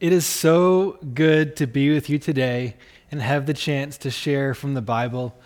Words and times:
It 0.00 0.12
is 0.12 0.26
so 0.26 0.98
good 1.14 1.54
to 1.56 1.68
be 1.68 1.94
with 1.94 2.10
you 2.10 2.18
today 2.18 2.74
and 3.12 3.22
have 3.22 3.46
the 3.46 3.54
chance 3.54 3.96
to 3.98 4.10
share 4.10 4.52
from 4.52 4.74
the 4.74 4.82
Bible. 4.82 5.36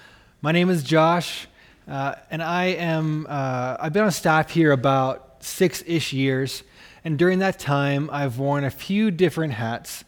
My 0.40 0.52
name 0.52 0.70
is 0.70 0.82
Josh, 0.82 1.46
uh, 1.86 2.14
and 2.30 2.42
I 2.42 2.64
am, 2.64 3.26
uh, 3.28 3.76
I've 3.78 3.92
been 3.92 4.04
on 4.04 4.10
staff 4.10 4.50
here 4.50 4.72
about 4.72 5.44
six 5.44 5.84
ish 5.86 6.14
years. 6.14 6.62
And 7.04 7.18
during 7.18 7.40
that 7.40 7.58
time, 7.58 8.08
I've 8.10 8.38
worn 8.38 8.64
a 8.64 8.70
few 8.70 9.10
different 9.10 9.52
hats. 9.52 10.04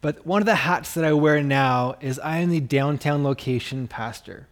But 0.00 0.26
one 0.26 0.42
of 0.42 0.46
the 0.46 0.56
hats 0.56 0.94
that 0.94 1.04
I 1.04 1.12
wear 1.12 1.40
now 1.40 1.94
is 2.00 2.18
I 2.18 2.38
am 2.38 2.50
the 2.50 2.60
downtown 2.60 3.22
location 3.22 3.86
pastor. 3.86 4.48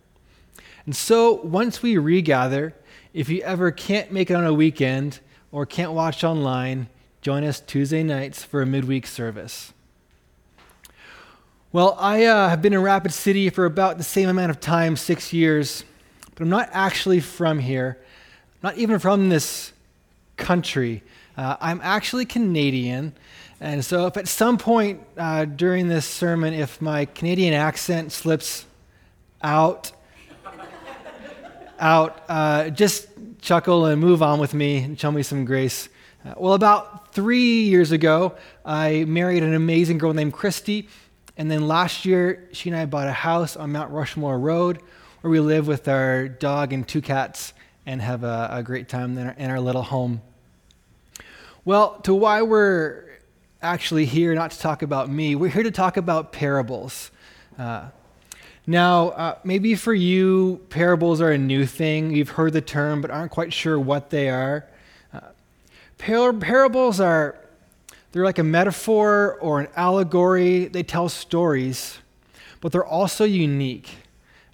And 0.87 0.95
so 0.95 1.41
once 1.43 1.83
we 1.83 1.99
regather, 1.99 2.73
if 3.13 3.29
you 3.29 3.43
ever 3.43 3.73
can't 3.73 4.13
make 4.13 4.31
it 4.31 4.35
on 4.35 4.47
a 4.47 4.55
weekend 4.55 5.19
or 5.51 5.67
can't 5.67 5.91
watch 5.91 6.23
online, 6.23 6.89
join 7.25 7.43
us 7.43 7.59
Tuesday 7.59 8.03
nights 8.03 8.45
for 8.45 8.61
a 8.61 8.67
midweek 8.67 9.07
service. 9.07 9.73
Well, 11.73 11.97
I 11.99 12.27
uh, 12.27 12.51
have 12.51 12.61
been 12.61 12.75
in 12.75 12.83
Rapid 12.83 13.15
City 13.15 13.49
for 13.49 13.65
about 13.65 13.97
the 13.97 14.05
same 14.05 14.29
amount 14.29 14.51
of 14.51 14.61
time, 14.61 14.95
six 14.95 15.33
years, 15.33 15.85
but 16.35 16.43
I'm 16.43 16.51
not 16.51 16.69
actually 16.71 17.21
from 17.21 17.61
here, 17.61 17.99
not 18.63 18.77
even 18.77 18.99
from 18.99 19.31
this 19.31 19.73
country. 20.37 21.03
Uh, 21.35 21.57
I'm 21.63 21.81
actually 21.83 22.27
Canadian. 22.27 23.15
And 23.59 23.83
so, 23.83 24.07
if 24.07 24.19
at 24.19 24.29
some 24.29 24.59
point 24.59 25.01
uh, 25.17 25.47
during 25.47 25.89
this 25.89 26.05
sermon, 26.05 26.53
if 26.53 26.83
my 26.83 27.07
Canadian 27.07 27.55
accent 27.55 28.13
slips 28.13 28.67
out, 29.43 29.93
out, 31.81 32.23
uh, 32.29 32.69
just 32.69 33.09
chuckle 33.41 33.87
and 33.87 33.99
move 33.99 34.23
on 34.23 34.39
with 34.39 34.53
me 34.53 34.77
and 34.83 35.01
show 35.01 35.11
me 35.11 35.23
some 35.23 35.47
grace. 35.47 35.89
Uh, 36.23 36.35
well, 36.37 36.53
about 36.53 37.04
three 37.15 37.63
years 37.63 37.93
ago, 37.93 38.35
I 38.65 39.05
married 39.05 39.45
an 39.45 39.55
amazing 39.55 39.99
girl 39.99 40.13
named 40.13 40.33
Christy. 40.33 40.89
And 41.37 41.49
then 41.49 41.69
last 41.69 42.05
year, 42.05 42.49
she 42.53 42.69
and 42.69 42.77
I 42.77 42.87
bought 42.87 43.07
a 43.07 43.13
house 43.13 43.57
on 43.57 43.71
Mount 43.71 43.93
Rushmore 43.93 44.39
Road 44.39 44.81
where 45.21 45.31
we 45.31 45.39
live 45.39 45.69
with 45.69 45.87
our 45.87 46.29
dog 46.29 46.73
and 46.73 46.87
two 46.87 47.01
cats 47.01 47.55
and 47.87 48.03
have 48.03 48.25
a, 48.25 48.49
a 48.51 48.63
great 48.65 48.89
time 48.89 49.17
in 49.17 49.29
our, 49.29 49.35
in 49.35 49.51
our 49.51 49.61
little 49.61 49.83
home. 49.83 50.23
Well, 51.65 52.01
to 52.01 52.13
why 52.13 52.43
we're 52.43 53.05
actually 53.63 54.07
here, 54.07 54.35
not 54.35 54.51
to 54.51 54.59
talk 54.59 54.83
about 54.83 55.09
me, 55.09 55.37
we're 55.37 55.51
here 55.51 55.63
to 55.63 55.71
talk 55.71 55.97
about 55.97 56.33
parables. 56.33 57.13
Uh, 57.57 57.91
now, 58.67 59.11
uh, 59.11 59.39
maybe 59.45 59.77
for 59.77 59.95
you, 59.95 60.61
parables 60.69 61.21
are 61.21 61.31
a 61.31 61.39
new 61.39 61.65
thing. 61.65 62.11
You've 62.11 62.31
heard 62.31 62.53
the 62.53 62.61
term, 62.61 63.01
but 63.01 63.13
aren't 63.13 63.31
quite 63.31 63.53
sure 63.53 63.79
what 63.79 64.11
they 64.11 64.29
are. 64.31 64.67
Par- 65.99 66.33
parables 66.33 67.01
are 67.01 67.37
they're 68.13 68.25
like 68.25 68.39
a 68.39 68.45
metaphor 68.45 69.39
or 69.41 69.59
an 69.59 69.67
allegory. 69.75 70.67
They 70.67 70.85
tell 70.85 71.09
stories, 71.09 71.99
but 72.61 72.71
they're 72.71 72.87
also 72.87 73.25
unique. 73.25 73.97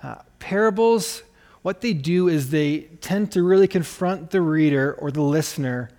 Uh, 0.02 0.16
parables, 0.38 1.22
what 1.60 1.82
they 1.82 1.92
do 1.92 2.26
is 2.26 2.48
they 2.50 2.88
tend 3.02 3.32
to 3.32 3.42
really 3.42 3.68
confront 3.68 4.30
the 4.30 4.40
reader 4.40 4.94
or 4.94 5.10
the 5.10 5.20
listener 5.20 5.90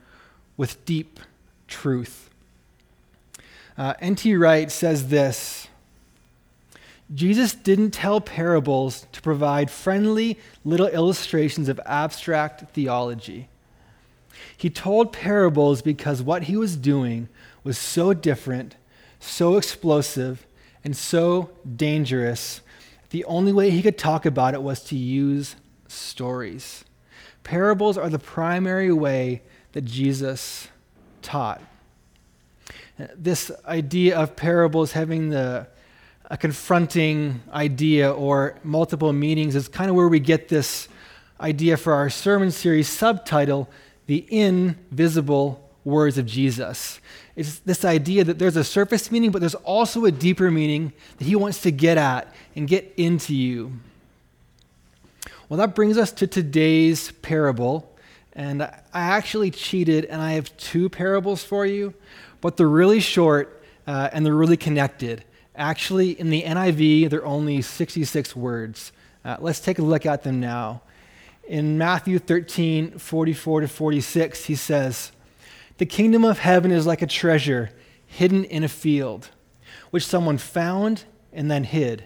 with 0.57 0.83
deep 0.85 1.19
truth. 1.67 2.31
Uh, 3.77 3.93
N.T. 3.99 4.35
Wright 4.35 4.71
says 4.71 5.09
this 5.09 5.67
Jesus 7.13 7.53
didn't 7.53 7.91
tell 7.91 8.21
parables 8.21 9.05
to 9.11 9.21
provide 9.21 9.69
friendly 9.69 10.39
little 10.65 10.87
illustrations 10.87 11.69
of 11.69 11.79
abstract 11.85 12.73
theology. 12.73 13.49
He 14.61 14.69
told 14.69 15.11
parables 15.11 15.81
because 15.81 16.21
what 16.21 16.43
he 16.43 16.55
was 16.55 16.77
doing 16.77 17.29
was 17.63 17.79
so 17.79 18.13
different, 18.13 18.75
so 19.19 19.57
explosive, 19.57 20.45
and 20.83 20.95
so 20.95 21.49
dangerous. 21.75 22.61
The 23.09 23.25
only 23.25 23.51
way 23.53 23.71
he 23.71 23.81
could 23.81 23.97
talk 23.97 24.23
about 24.23 24.53
it 24.53 24.61
was 24.61 24.83
to 24.83 24.95
use 24.95 25.55
stories. 25.87 26.85
Parables 27.41 27.97
are 27.97 28.07
the 28.07 28.19
primary 28.19 28.93
way 28.93 29.41
that 29.71 29.81
Jesus 29.81 30.67
taught. 31.23 31.59
This 33.15 33.49
idea 33.65 34.15
of 34.15 34.35
parables 34.35 34.91
having 34.91 35.31
the 35.31 35.69
a 36.25 36.37
confronting 36.37 37.41
idea 37.51 38.11
or 38.13 38.59
multiple 38.63 39.11
meanings 39.11 39.55
is 39.55 39.67
kind 39.67 39.89
of 39.89 39.95
where 39.95 40.07
we 40.07 40.19
get 40.19 40.49
this 40.49 40.87
idea 41.39 41.77
for 41.77 41.93
our 41.93 42.11
sermon 42.11 42.51
series 42.51 42.87
subtitle 42.87 43.67
the 44.11 44.27
invisible 44.29 45.71
words 45.85 46.17
of 46.17 46.25
Jesus. 46.25 46.99
It's 47.37 47.59
this 47.59 47.85
idea 47.85 48.25
that 48.25 48.39
there's 48.39 48.57
a 48.57 48.63
surface 48.65 49.09
meaning, 49.09 49.31
but 49.31 49.39
there's 49.39 49.55
also 49.55 50.03
a 50.03 50.11
deeper 50.11 50.51
meaning 50.51 50.91
that 51.17 51.23
he 51.23 51.37
wants 51.37 51.61
to 51.61 51.71
get 51.71 51.97
at 51.97 52.35
and 52.53 52.67
get 52.67 52.93
into 52.97 53.33
you. 53.33 53.71
Well, 55.47 55.57
that 55.59 55.75
brings 55.75 55.97
us 55.97 56.11
to 56.11 56.27
today's 56.27 57.13
parable. 57.21 57.89
And 58.33 58.63
I 58.63 58.71
actually 58.91 59.49
cheated, 59.49 60.03
and 60.03 60.21
I 60.21 60.33
have 60.33 60.57
two 60.57 60.89
parables 60.89 61.45
for 61.45 61.65
you, 61.65 61.93
but 62.41 62.57
they're 62.57 62.67
really 62.67 62.99
short 62.99 63.63
uh, 63.87 64.09
and 64.11 64.25
they're 64.25 64.35
really 64.35 64.57
connected. 64.57 65.23
Actually, 65.55 66.19
in 66.19 66.29
the 66.29 66.43
NIV, 66.43 67.09
they're 67.09 67.25
only 67.25 67.61
66 67.61 68.35
words. 68.35 68.91
Uh, 69.23 69.37
let's 69.39 69.61
take 69.61 69.79
a 69.79 69.83
look 69.83 70.05
at 70.05 70.23
them 70.23 70.41
now. 70.41 70.81
In 71.47 71.77
Matthew 71.77 72.19
13, 72.19 72.97
44 72.97 73.61
to 73.61 73.67
46, 73.67 74.45
he 74.45 74.55
says, 74.55 75.11
The 75.77 75.85
kingdom 75.85 76.23
of 76.23 76.39
heaven 76.39 76.71
is 76.71 76.85
like 76.85 77.01
a 77.01 77.07
treasure 77.07 77.71
hidden 78.05 78.43
in 78.45 78.63
a 78.63 78.69
field, 78.69 79.29
which 79.89 80.05
someone 80.05 80.37
found 80.37 81.05
and 81.33 81.49
then 81.49 81.63
hid. 81.63 82.05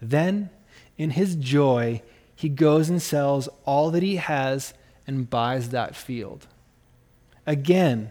Then, 0.00 0.50
in 0.96 1.10
his 1.10 1.34
joy, 1.36 2.02
he 2.34 2.48
goes 2.48 2.88
and 2.88 3.02
sells 3.02 3.48
all 3.64 3.90
that 3.90 4.02
he 4.02 4.16
has 4.16 4.74
and 5.06 5.28
buys 5.28 5.70
that 5.70 5.96
field. 5.96 6.46
Again, 7.46 8.10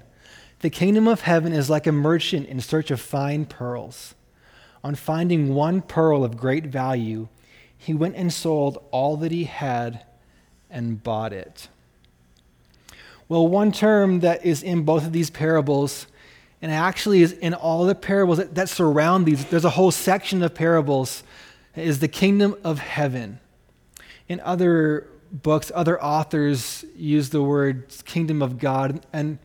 the 0.59 0.69
kingdom 0.69 1.07
of 1.07 1.21
heaven 1.21 1.53
is 1.53 1.69
like 1.69 1.85
a 1.85 1.91
merchant 1.91 2.47
in 2.47 2.59
search 2.59 2.89
of 2.89 2.99
fine 2.99 3.45
pearls. 3.45 4.15
On 4.83 4.95
finding 4.95 5.53
one 5.53 5.81
pearl 5.81 6.23
of 6.23 6.37
great 6.37 6.65
value, 6.65 7.27
he 7.77 7.93
went 7.93 8.15
and 8.15 8.33
sold 8.33 8.83
all 8.91 9.15
that 9.17 9.31
he 9.31 9.43
had 9.43 10.03
and 10.69 11.01
bought 11.03 11.33
it. 11.33 11.67
Well, 13.29 13.47
one 13.47 13.71
term 13.71 14.21
that 14.21 14.45
is 14.45 14.63
in 14.63 14.83
both 14.83 15.05
of 15.05 15.11
these 15.11 15.29
parables, 15.29 16.07
and 16.61 16.71
actually 16.71 17.21
is 17.21 17.33
in 17.33 17.53
all 17.53 17.85
the 17.85 17.95
parables 17.95 18.37
that, 18.37 18.55
that 18.55 18.69
surround 18.69 19.25
these, 19.25 19.45
there's 19.45 19.65
a 19.65 19.71
whole 19.71 19.91
section 19.91 20.41
of 20.43 20.55
parables, 20.55 21.23
is 21.75 21.99
the 21.99 22.07
kingdom 22.07 22.55
of 22.63 22.79
heaven. 22.79 23.39
In 24.27 24.39
other 24.39 25.07
books, 25.31 25.71
other 25.75 26.01
authors 26.01 26.85
use 26.95 27.29
the 27.29 27.41
word 27.41 27.93
kingdom 28.05 28.41
of 28.41 28.59
God, 28.59 29.05
and 29.11 29.39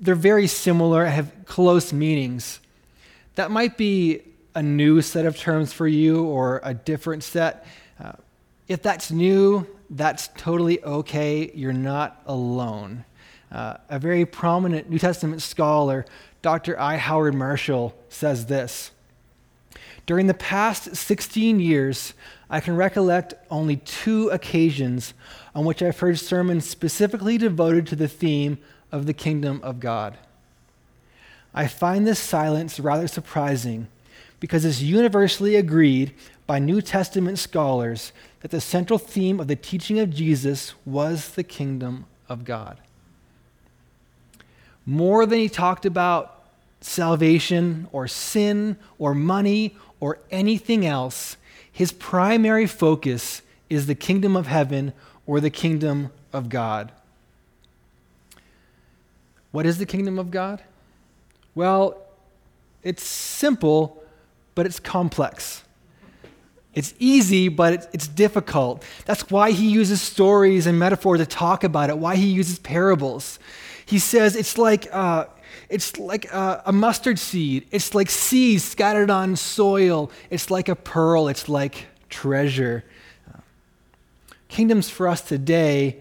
they're 0.00 0.14
very 0.14 0.46
similar, 0.46 1.04
have 1.06 1.32
close 1.44 1.92
meanings. 1.92 2.60
That 3.36 3.50
might 3.50 3.76
be 3.76 4.22
a 4.54 4.62
new 4.62 5.02
set 5.02 5.26
of 5.26 5.36
terms 5.36 5.72
for 5.72 5.86
you 5.86 6.24
or 6.24 6.60
a 6.62 6.74
different 6.74 7.22
set. 7.22 7.66
If 8.66 8.82
that's 8.82 9.10
new, 9.10 9.66
that's 9.90 10.28
totally 10.36 10.82
okay. 10.82 11.50
You're 11.54 11.72
not 11.72 12.22
alone. 12.26 13.04
Uh, 13.52 13.76
a 13.88 13.98
very 13.98 14.24
prominent 14.24 14.90
New 14.90 14.98
Testament 14.98 15.42
scholar, 15.42 16.04
Dr. 16.42 16.78
I. 16.80 16.96
Howard 16.96 17.34
Marshall, 17.34 17.94
says 18.08 18.46
this 18.46 18.90
During 20.06 20.26
the 20.26 20.34
past 20.34 20.96
16 20.96 21.60
years, 21.60 22.14
I 22.48 22.60
can 22.60 22.76
recollect 22.76 23.34
only 23.50 23.76
two 23.76 24.28
occasions 24.30 25.14
on 25.54 25.64
which 25.64 25.82
I've 25.82 25.98
heard 25.98 26.18
sermons 26.18 26.68
specifically 26.68 27.38
devoted 27.38 27.86
to 27.88 27.96
the 27.96 28.08
theme 28.08 28.58
of 28.90 29.06
the 29.06 29.12
kingdom 29.12 29.60
of 29.62 29.78
God. 29.78 30.18
I 31.54 31.66
find 31.68 32.06
this 32.06 32.18
silence 32.18 32.80
rather 32.80 33.06
surprising 33.06 33.88
because 34.40 34.64
it's 34.64 34.82
universally 34.82 35.54
agreed 35.56 36.12
by 36.46 36.58
New 36.58 36.82
Testament 36.82 37.38
scholars 37.38 38.12
that 38.40 38.50
the 38.50 38.60
central 38.60 38.98
theme 38.98 39.40
of 39.40 39.48
the 39.48 39.56
teaching 39.56 39.98
of 39.98 40.10
Jesus 40.10 40.74
was 40.84 41.30
the 41.30 41.42
kingdom 41.42 42.06
of 42.28 42.44
God. 42.44 42.78
More 44.86 45.24
than 45.24 45.38
he 45.38 45.48
talked 45.48 45.86
about 45.86 46.44
salvation 46.80 47.88
or 47.92 48.06
sin 48.06 48.76
or 48.98 49.14
money 49.14 49.74
or 50.00 50.18
anything 50.30 50.84
else, 50.84 51.36
his 51.72 51.90
primary 51.92 52.66
focus 52.66 53.40
is 53.70 53.86
the 53.86 53.94
kingdom 53.94 54.36
of 54.36 54.46
heaven 54.46 54.92
or 55.26 55.40
the 55.40 55.50
kingdom 55.50 56.10
of 56.32 56.48
God. 56.48 56.92
What 59.50 59.64
is 59.64 59.78
the 59.78 59.86
kingdom 59.86 60.18
of 60.18 60.30
God? 60.30 60.62
Well, 61.54 61.96
it's 62.82 63.02
simple, 63.02 64.02
but 64.54 64.66
it's 64.66 64.78
complex. 64.78 65.63
It's 66.74 66.94
easy, 66.98 67.48
but 67.48 67.88
it's, 67.92 68.08
difficult. 68.08 68.84
That's 69.06 69.30
why 69.30 69.52
he 69.52 69.70
uses 69.70 70.02
stories 70.02 70.66
and 70.66 70.78
metaphor 70.78 71.16
to 71.16 71.26
talk 71.26 71.64
about 71.64 71.90
it, 71.90 71.98
why 71.98 72.16
he 72.16 72.26
uses 72.26 72.58
parables. 72.58 73.38
He 73.86 73.98
says 73.98 74.36
it's 74.36 74.58
like, 74.58 74.88
uh, 74.92 75.26
It's 75.68 75.98
like 75.98 76.26
a, 76.32 76.62
a, 76.66 76.72
mustard 76.72 77.18
seed. 77.18 77.66
It's 77.70 77.94
like 77.94 78.10
seeds 78.10 78.64
scattered 78.64 79.10
on 79.10 79.36
soil. 79.36 80.10
It's 80.30 80.50
like 80.50 80.68
a 80.68 80.76
pearl. 80.76 81.28
It's 81.28 81.48
like 81.48 81.86
treasure. 82.08 82.84
Kingdoms 84.48 84.88
for 84.88 85.08
us 85.08 85.20
today 85.20 85.98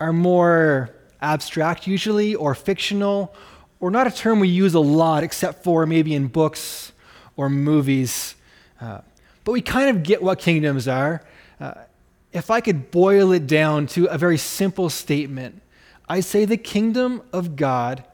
are 0.00 0.12
more 0.12 0.90
abstract, 1.20 1.86
usually, 1.86 2.34
or 2.34 2.54
fictional, 2.54 3.34
or 3.80 3.90
not 3.90 4.06
a 4.06 4.10
term 4.10 4.40
we 4.40 4.48
use 4.48 4.74
a 4.74 4.80
lot 4.80 5.22
except 5.22 5.64
for 5.64 5.84
maybe 5.86 6.14
in 6.14 6.28
books 6.28 6.92
or 7.36 7.50
movies. 7.50 8.34
Uh, 8.80 9.00
but 9.44 9.52
we 9.52 9.60
kind 9.60 9.94
of 9.94 10.02
get 10.02 10.22
what 10.22 10.38
kingdoms 10.38 10.88
are. 10.88 11.22
Uh, 11.60 11.74
if 12.32 12.50
I 12.50 12.60
could 12.60 12.90
boil 12.90 13.32
it 13.32 13.46
down 13.46 13.86
to 13.88 14.06
a 14.06 14.18
very 14.18 14.38
simple 14.38 14.90
statement, 14.90 15.62
I 16.08 16.20
say 16.20 16.44
the 16.44 16.56
kingdom 16.56 17.22
of 17.32 17.56
God 17.56 18.04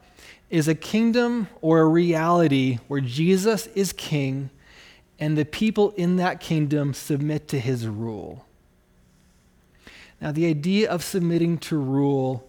is 0.49 0.67
a 0.67 0.75
kingdom 0.75 1.47
or 1.61 1.79
a 1.79 1.87
reality 1.87 2.79
where 2.87 3.01
Jesus 3.01 3.67
is 3.67 3.93
king 3.93 4.49
and 5.19 5.37
the 5.37 5.45
people 5.45 5.91
in 5.91 6.17
that 6.17 6.39
kingdom 6.39 6.93
submit 6.93 7.47
to 7.49 7.59
his 7.59 7.87
rule. 7.87 8.45
Now, 10.19 10.31
the 10.31 10.45
idea 10.45 10.89
of 10.89 11.03
submitting 11.03 11.57
to 11.59 11.77
rule 11.77 12.47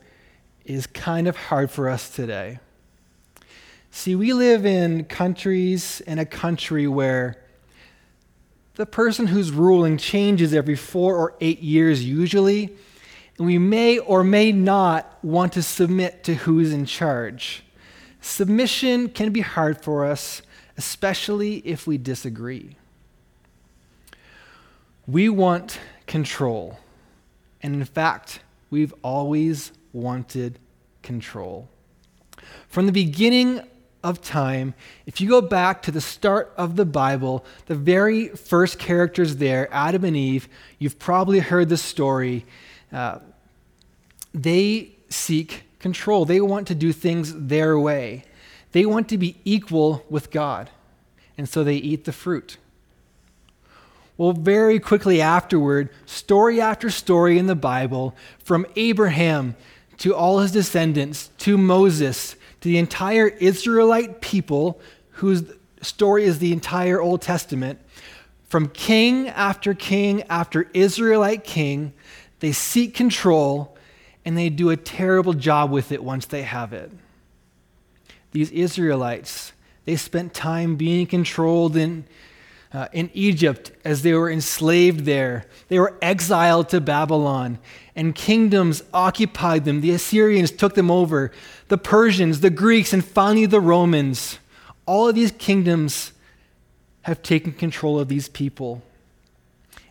is 0.65 0.87
kind 0.87 1.27
of 1.27 1.37
hard 1.37 1.71
for 1.71 1.89
us 1.89 2.11
today. 2.11 2.59
See, 3.91 4.15
we 4.15 4.33
live 4.33 4.65
in 4.65 5.05
countries 5.05 6.01
in 6.07 6.19
a 6.19 6.27
country 6.27 6.87
where 6.87 7.42
the 8.75 8.87
person 8.87 9.27
who's 9.27 9.51
ruling 9.51 9.99
changes 9.99 10.55
every 10.55 10.77
four 10.77 11.17
or 11.17 11.35
eight 11.41 11.61
years, 11.61 12.05
usually, 12.05 12.75
and 13.39 13.47
we 13.47 13.59
may 13.59 13.99
or 13.99 14.25
may 14.25 14.53
not 14.53 15.19
want 15.23 15.53
to 15.55 15.63
submit 15.63 16.25
to 16.25 16.35
who's 16.35 16.73
in 16.73 16.87
charge. 16.87 17.65
Submission 18.21 19.09
can 19.09 19.33
be 19.33 19.41
hard 19.41 19.83
for 19.83 20.05
us, 20.05 20.43
especially 20.77 21.57
if 21.59 21.87
we 21.87 21.99
disagree. 21.99 22.77
We 25.07 25.29
want 25.29 25.81
control. 26.07 26.79
And 27.63 27.75
in 27.75 27.85
fact, 27.85 28.41
we've 28.71 28.95
always 29.03 29.73
wanted 29.93 30.59
control. 31.03 31.69
From 32.69 32.87
the 32.87 32.93
beginning 32.93 33.63
of 34.03 34.21
time, 34.21 34.75
if 35.07 35.21
you 35.21 35.29
go 35.29 35.41
back 35.41 35.83
to 35.83 35.91
the 35.91 36.01
start 36.01 36.53
of 36.57 36.77
the 36.77 36.85
Bible, 36.85 37.45
the 37.67 37.75
very 37.75 38.29
first 38.29 38.79
characters 38.79 39.37
there, 39.37 39.69
Adam 39.73 40.05
and 40.05 40.17
Eve, 40.17 40.49
you've 40.79 40.99
probably 40.99 41.39
heard 41.39 41.69
the 41.69 41.77
story. 41.77 42.45
Uh, 42.93 43.19
they 44.35 44.91
seek 45.09 45.65
control, 45.79 46.25
they 46.25 46.41
want 46.41 46.67
to 46.69 46.75
do 46.75 46.93
things 46.93 47.35
their 47.35 47.79
way. 47.79 48.25
They 48.73 48.87
want 48.87 49.09
to 49.11 49.19
be 49.19 49.37
equal 49.45 50.05
with 50.09 50.31
God, 50.31 50.71
and 51.37 51.49
so 51.49 51.63
they 51.63 51.77
eat 51.77 52.05
the 52.05 52.13
fruit. 52.13 52.57
Well, 54.17 54.33
very 54.33 54.79
quickly 54.79 55.21
afterward, 55.21 55.91
story 56.07 56.61
after 56.61 56.91
story 56.91 57.39
in 57.39 57.47
the 57.47 57.55
Bible, 57.55 58.15
from 58.39 58.67
Abraham 58.77 59.57
to 59.99 60.15
all 60.15 60.41
his 60.41 60.53
descendants, 60.53 61.31
to 61.39 61.59
Moses, 61.59 62.37
the 62.63 62.79
entire 62.79 63.29
Israelite 63.29 64.21
people, 64.21 64.81
whose 65.11 65.45
story 65.83 66.25
is 66.25 66.39
the 66.39 66.53
entire 66.53 67.01
Old 67.01 67.21
Testament, 67.23 67.79
from 68.49 68.69
king 68.69 69.29
after 69.29 69.75
king 69.75 70.23
after 70.25 70.69
Israelite 70.75 71.45
king, 71.45 71.93
they 72.41 72.53
seek 72.53 72.95
control 72.95 73.77
and 74.25 74.37
they 74.37 74.49
do 74.49 74.71
a 74.71 74.77
terrible 74.77 75.33
job 75.33 75.71
with 75.71 75.91
it 75.91 76.03
once 76.05 76.27
they 76.27 76.43
have 76.43 76.73
it. 76.73 76.91
These 78.33 78.51
Israelites, 78.51 79.53
they 79.85 79.97
spent 79.97 80.35
time 80.35 80.77
being 80.77 81.07
controlled 81.07 81.77
in, 81.77 82.05
uh, 82.73 82.89
in 82.93 83.11
Egypt 83.15 83.73
as 83.85 84.03
they 84.03 84.13
were 84.13 84.31
enslaved 84.31 85.05
there. 85.05 85.47
They 85.69 85.79
were 85.79 85.97
exiled 86.01 86.69
to 86.71 86.81
Babylon, 86.81 87.59
and 87.95 88.15
kingdoms 88.15 88.83
occupied 88.93 89.65
them. 89.65 89.81
The 89.81 89.91
Assyrians 89.91 90.51
took 90.51 90.75
them 90.75 90.91
over, 90.91 91.31
the 91.69 91.79
Persians, 91.79 92.41
the 92.41 92.51
Greeks, 92.51 92.93
and 92.93 93.05
finally 93.05 93.47
the 93.47 93.61
Romans. 93.61 94.39
All 94.87 95.09
of 95.09 95.15
these 95.15 95.33
kingdoms 95.33 96.13
have 97.03 97.23
taken 97.23 97.53
control 97.53 97.99
of 97.99 98.09
these 98.09 98.29
people. 98.29 98.83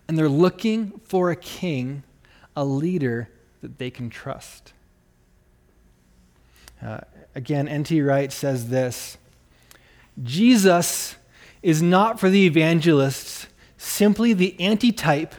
And 0.08 0.18
they're 0.18 0.30
looking 0.30 1.00
for 1.06 1.30
a 1.30 1.36
king, 1.36 2.04
a 2.56 2.66
leader 2.66 3.30
that 3.62 3.78
they 3.78 3.92
can 3.92 4.10
trust. 4.10 4.74
Uh, 6.84 7.02
again, 7.36 7.68
N.T. 7.68 8.02
Wright 8.02 8.32
says 8.32 8.70
this 8.70 9.18
Jesus 10.24 11.16
is 11.62 11.82
not 11.82 12.20
for 12.20 12.30
the 12.30 12.46
evangelists 12.46 13.48
simply 13.78 14.34
the 14.34 14.60
antitype 14.60 15.36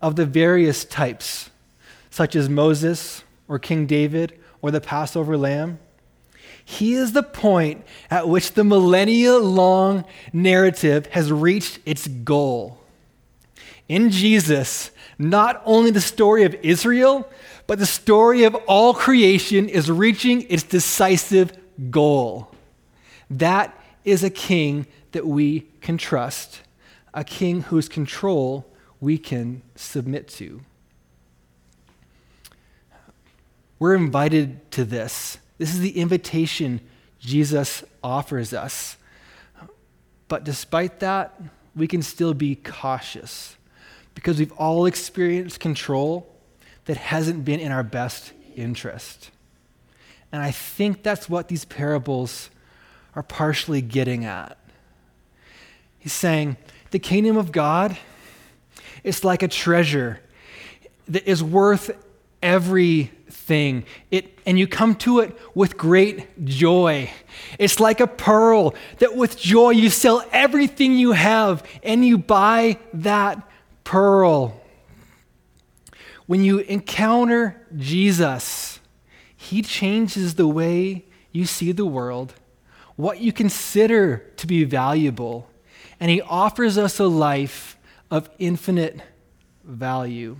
of 0.00 0.16
the 0.16 0.26
various 0.26 0.84
types, 0.84 1.50
such 2.12 2.36
as 2.36 2.46
Moses 2.46 3.24
or 3.48 3.58
King 3.58 3.86
David 3.86 4.38
or 4.60 4.70
the 4.70 4.82
Passover 4.82 5.36
lamb. 5.36 5.78
He 6.62 6.92
is 6.92 7.12
the 7.12 7.22
point 7.22 7.84
at 8.10 8.28
which 8.28 8.52
the 8.52 8.64
millennia 8.64 9.38
long 9.38 10.04
narrative 10.30 11.06
has 11.06 11.32
reached 11.32 11.80
its 11.86 12.06
goal. 12.06 12.78
In 13.88 14.10
Jesus, 14.10 14.90
not 15.18 15.62
only 15.64 15.90
the 15.90 16.02
story 16.02 16.44
of 16.44 16.54
Israel, 16.62 17.26
but 17.66 17.78
the 17.78 17.86
story 17.86 18.44
of 18.44 18.54
all 18.66 18.92
creation 18.92 19.68
is 19.68 19.90
reaching 19.90 20.42
its 20.50 20.62
decisive 20.62 21.52
goal. 21.90 22.54
That 23.30 23.74
is 24.04 24.22
a 24.22 24.30
king 24.30 24.86
that 25.12 25.26
we 25.26 25.60
can 25.80 25.96
trust, 25.96 26.60
a 27.14 27.24
king 27.24 27.62
whose 27.62 27.88
control 27.88 28.66
we 29.00 29.16
can 29.16 29.62
submit 29.74 30.28
to. 30.28 30.60
We're 33.82 33.96
invited 33.96 34.70
to 34.70 34.84
this. 34.84 35.38
This 35.58 35.74
is 35.74 35.80
the 35.80 35.98
invitation 35.98 36.80
Jesus 37.18 37.82
offers 38.00 38.52
us. 38.52 38.96
But 40.28 40.44
despite 40.44 41.00
that, 41.00 41.34
we 41.74 41.88
can 41.88 42.00
still 42.00 42.32
be 42.32 42.54
cautious 42.54 43.56
because 44.14 44.38
we've 44.38 44.52
all 44.52 44.86
experienced 44.86 45.58
control 45.58 46.32
that 46.84 46.96
hasn't 46.96 47.44
been 47.44 47.58
in 47.58 47.72
our 47.72 47.82
best 47.82 48.32
interest. 48.54 49.32
And 50.30 50.40
I 50.40 50.52
think 50.52 51.02
that's 51.02 51.28
what 51.28 51.48
these 51.48 51.64
parables 51.64 52.50
are 53.16 53.24
partially 53.24 53.82
getting 53.82 54.24
at. 54.24 54.56
He's 55.98 56.12
saying, 56.12 56.56
the 56.92 57.00
kingdom 57.00 57.36
of 57.36 57.50
God 57.50 57.98
is 59.02 59.24
like 59.24 59.42
a 59.42 59.48
treasure 59.48 60.20
that 61.08 61.26
is 61.28 61.42
worth 61.42 61.90
everything. 63.52 63.84
It, 64.10 64.38
and 64.46 64.58
you 64.58 64.66
come 64.66 64.94
to 64.96 65.20
it 65.20 65.36
with 65.54 65.76
great 65.76 66.44
joy. 66.44 67.10
It's 67.58 67.80
like 67.80 68.00
a 68.00 68.06
pearl 68.06 68.74
that 68.98 69.16
with 69.16 69.38
joy 69.38 69.70
you 69.70 69.90
sell 69.90 70.24
everything 70.32 70.98
you 70.98 71.12
have 71.12 71.62
and 71.82 72.04
you 72.04 72.18
buy 72.18 72.78
that 72.94 73.48
pearl. 73.84 74.60
When 76.26 76.44
you 76.44 76.60
encounter 76.60 77.66
Jesus, 77.76 78.80
he 79.36 79.62
changes 79.62 80.34
the 80.34 80.46
way 80.46 81.04
you 81.30 81.44
see 81.46 81.72
the 81.72 81.86
world, 81.86 82.34
what 82.96 83.20
you 83.20 83.32
consider 83.32 84.18
to 84.36 84.46
be 84.46 84.64
valuable, 84.64 85.48
and 86.00 86.10
he 86.10 86.20
offers 86.22 86.78
us 86.78 86.98
a 86.98 87.06
life 87.06 87.76
of 88.10 88.30
infinite 88.38 89.00
value. 89.64 90.36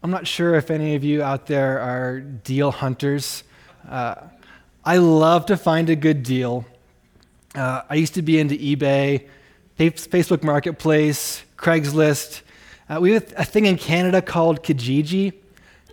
I'm 0.00 0.12
not 0.12 0.28
sure 0.28 0.54
if 0.54 0.70
any 0.70 0.94
of 0.94 1.02
you 1.02 1.24
out 1.24 1.46
there 1.46 1.80
are 1.80 2.20
deal 2.20 2.70
hunters. 2.70 3.42
Uh, 3.88 4.14
I 4.84 4.98
love 4.98 5.46
to 5.46 5.56
find 5.56 5.90
a 5.90 5.96
good 5.96 6.22
deal. 6.22 6.64
Uh, 7.52 7.82
I 7.90 7.96
used 7.96 8.14
to 8.14 8.22
be 8.22 8.38
into 8.38 8.54
eBay, 8.54 9.26
Facebook 9.76 10.44
Marketplace, 10.44 11.42
Craigslist. 11.56 12.42
Uh, 12.88 13.00
we 13.00 13.10
have 13.10 13.32
a 13.36 13.44
thing 13.44 13.66
in 13.66 13.76
Canada 13.76 14.22
called 14.22 14.62
Kijiji. 14.62 15.32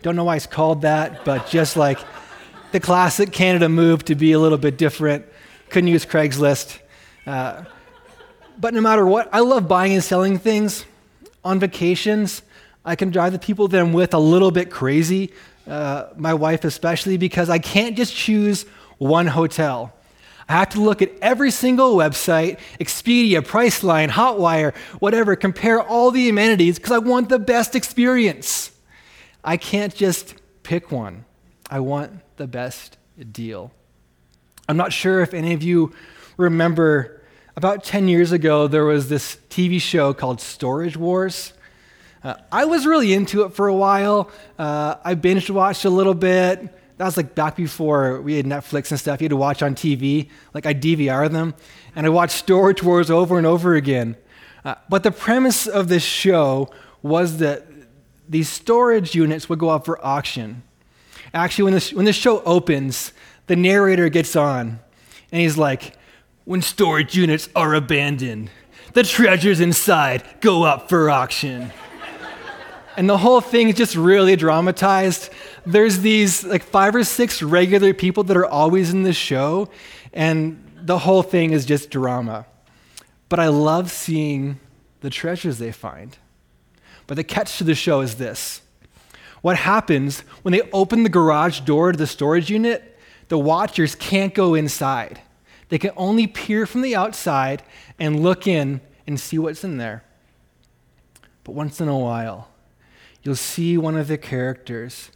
Don't 0.03 0.15
know 0.15 0.25
why 0.25 0.35
it's 0.35 0.45
called 0.45 0.83
that, 0.83 1.25
but 1.25 1.47
just 1.47 1.75
like 1.75 1.97
the 2.73 2.79
classic 2.79 3.31
Canada 3.31 3.69
move 3.69 4.05
to 4.05 4.13
be 4.13 4.33
a 4.33 4.39
little 4.39 4.59
bit 4.59 4.77
different. 4.77 5.25
Couldn't 5.71 5.87
use 5.87 6.05
Craigslist. 6.05 6.77
Uh, 7.25 7.63
but 8.59 8.75
no 8.75 8.81
matter 8.81 9.03
what, 9.03 9.29
I 9.33 9.39
love 9.39 9.67
buying 9.67 9.93
and 9.93 10.03
selling 10.03 10.37
things. 10.37 10.85
On 11.43 11.59
vacations, 11.59 12.43
I 12.85 12.95
can 12.95 13.09
drive 13.09 13.33
the 13.33 13.39
people 13.39 13.67
that 13.67 13.81
I'm 13.81 13.93
with 13.93 14.13
a 14.13 14.19
little 14.19 14.51
bit 14.51 14.69
crazy, 14.69 15.33
uh, 15.67 16.07
my 16.15 16.35
wife 16.35 16.63
especially, 16.63 17.17
because 17.17 17.49
I 17.49 17.57
can't 17.57 17.97
just 17.97 18.15
choose 18.15 18.65
one 18.99 19.27
hotel. 19.27 19.91
I 20.47 20.53
have 20.53 20.69
to 20.69 20.81
look 20.81 21.01
at 21.01 21.11
every 21.23 21.49
single 21.49 21.95
website, 21.95 22.59
Expedia, 22.79 23.41
Priceline, 23.41 24.09
Hotwire, 24.09 24.75
whatever, 24.99 25.35
compare 25.35 25.81
all 25.81 26.11
the 26.11 26.29
amenities 26.29 26.77
because 26.77 26.91
I 26.91 26.99
want 26.99 27.29
the 27.29 27.39
best 27.39 27.75
experience. 27.75 28.71
I 29.43 29.57
can't 29.57 29.93
just 29.93 30.35
pick 30.61 30.91
one. 30.91 31.25
I 31.69 31.79
want 31.79 32.21
the 32.37 32.45
best 32.45 32.97
deal. 33.31 33.71
I'm 34.69 34.77
not 34.77 34.93
sure 34.93 35.21
if 35.21 35.33
any 35.33 35.53
of 35.53 35.63
you 35.63 35.95
remember 36.37 37.21
about 37.55 37.83
10 37.83 38.07
years 38.07 38.31
ago, 38.31 38.67
there 38.67 38.85
was 38.85 39.09
this 39.09 39.37
TV 39.49 39.81
show 39.81 40.13
called 40.13 40.41
Storage 40.41 40.97
Wars. 40.97 41.53
Uh, 42.25 42.33
I 42.51 42.65
was 42.65 42.87
really 42.87 43.13
into 43.13 43.43
it 43.43 43.53
for 43.53 43.67
a 43.67 43.73
while. 43.73 44.31
Uh, 44.57 44.95
I 45.05 45.13
binge 45.13 45.47
watched 45.51 45.85
a 45.85 45.91
little 45.91 46.15
bit. 46.15 46.59
That 46.97 47.05
was 47.05 47.17
like 47.17 47.35
back 47.35 47.55
before 47.55 48.19
we 48.19 48.35
had 48.35 48.47
Netflix 48.47 48.89
and 48.89 48.99
stuff. 48.99 49.21
You 49.21 49.25
had 49.25 49.29
to 49.29 49.35
watch 49.35 49.61
on 49.61 49.75
TV. 49.75 50.29
Like 50.51 50.65
I 50.65 50.73
DVR 50.73 51.31
them, 51.31 51.53
and 51.95 52.03
I 52.03 52.09
watched 52.09 52.33
Storage 52.33 52.81
Wars 52.81 53.11
over 53.11 53.37
and 53.37 53.45
over 53.45 53.75
again. 53.75 54.15
Uh, 54.63 54.73
but 54.89 55.03
the 55.03 55.11
premise 55.11 55.67
of 55.67 55.87
this 55.87 56.01
show 56.01 56.67
was 57.03 57.37
that 57.37 57.67
these 58.27 58.49
storage 58.49 59.13
units 59.13 59.47
would 59.47 59.59
go 59.59 59.69
up 59.69 59.85
for 59.85 60.03
auction. 60.03 60.63
Actually, 61.31 61.65
when 61.65 61.73
this, 61.73 61.93
when 61.93 62.05
this 62.05 62.15
show 62.15 62.41
opens, 62.41 63.13
the 63.45 63.55
narrator 63.55 64.09
gets 64.09 64.35
on, 64.35 64.79
and 65.31 65.41
he's 65.41 65.59
like, 65.59 65.95
When 66.45 66.63
storage 66.63 67.15
units 67.15 67.49
are 67.55 67.75
abandoned, 67.75 68.49
the 68.93 69.03
treasures 69.03 69.59
inside 69.59 70.23
go 70.41 70.63
up 70.63 70.89
for 70.89 71.11
auction 71.11 71.71
and 72.97 73.09
the 73.09 73.17
whole 73.17 73.41
thing 73.41 73.69
is 73.69 73.75
just 73.75 73.95
really 73.95 74.35
dramatized. 74.35 75.29
There's 75.65 75.99
these 75.99 76.43
like 76.43 76.63
five 76.63 76.95
or 76.95 77.03
six 77.03 77.41
regular 77.41 77.93
people 77.93 78.23
that 78.25 78.37
are 78.37 78.45
always 78.45 78.91
in 78.91 79.03
the 79.03 79.13
show, 79.13 79.69
and 80.13 80.61
the 80.75 80.99
whole 80.99 81.23
thing 81.23 81.51
is 81.51 81.65
just 81.65 81.89
drama. 81.89 82.45
But 83.29 83.39
I 83.39 83.47
love 83.47 83.91
seeing 83.91 84.59
the 85.01 85.09
treasures 85.09 85.57
they 85.57 85.71
find. 85.71 86.17
But 87.07 87.15
the 87.15 87.23
catch 87.23 87.57
to 87.57 87.63
the 87.63 87.75
show 87.75 88.01
is 88.01 88.15
this 88.15 88.61
what 89.41 89.57
happens 89.57 90.21
when 90.41 90.53
they 90.53 90.63
open 90.73 91.03
the 91.03 91.09
garage 91.09 91.59
door 91.59 91.91
to 91.91 91.97
the 91.97 92.07
storage 92.07 92.49
unit? 92.49 92.97
The 93.27 93.37
watchers 93.37 93.93
can't 93.95 94.33
go 94.33 94.55
inside. 94.55 95.21
They 95.69 95.77
can 95.77 95.91
only 95.97 96.27
peer 96.27 96.65
from 96.65 96.81
the 96.81 96.95
outside 96.95 97.63
and 97.99 98.21
look 98.21 98.47
in 98.47 98.81
and 99.05 99.19
see 99.19 99.37
what's 99.37 99.63
in 99.63 99.77
there. 99.77 100.03
But 101.43 101.53
once 101.53 101.79
in 101.79 101.87
a 101.87 101.97
while, 101.97 102.49
you'll 103.25 103.35
see 103.35 103.77
one 103.77 103.97
of 103.97 104.07
the 104.07 104.17
characters 104.17 105.11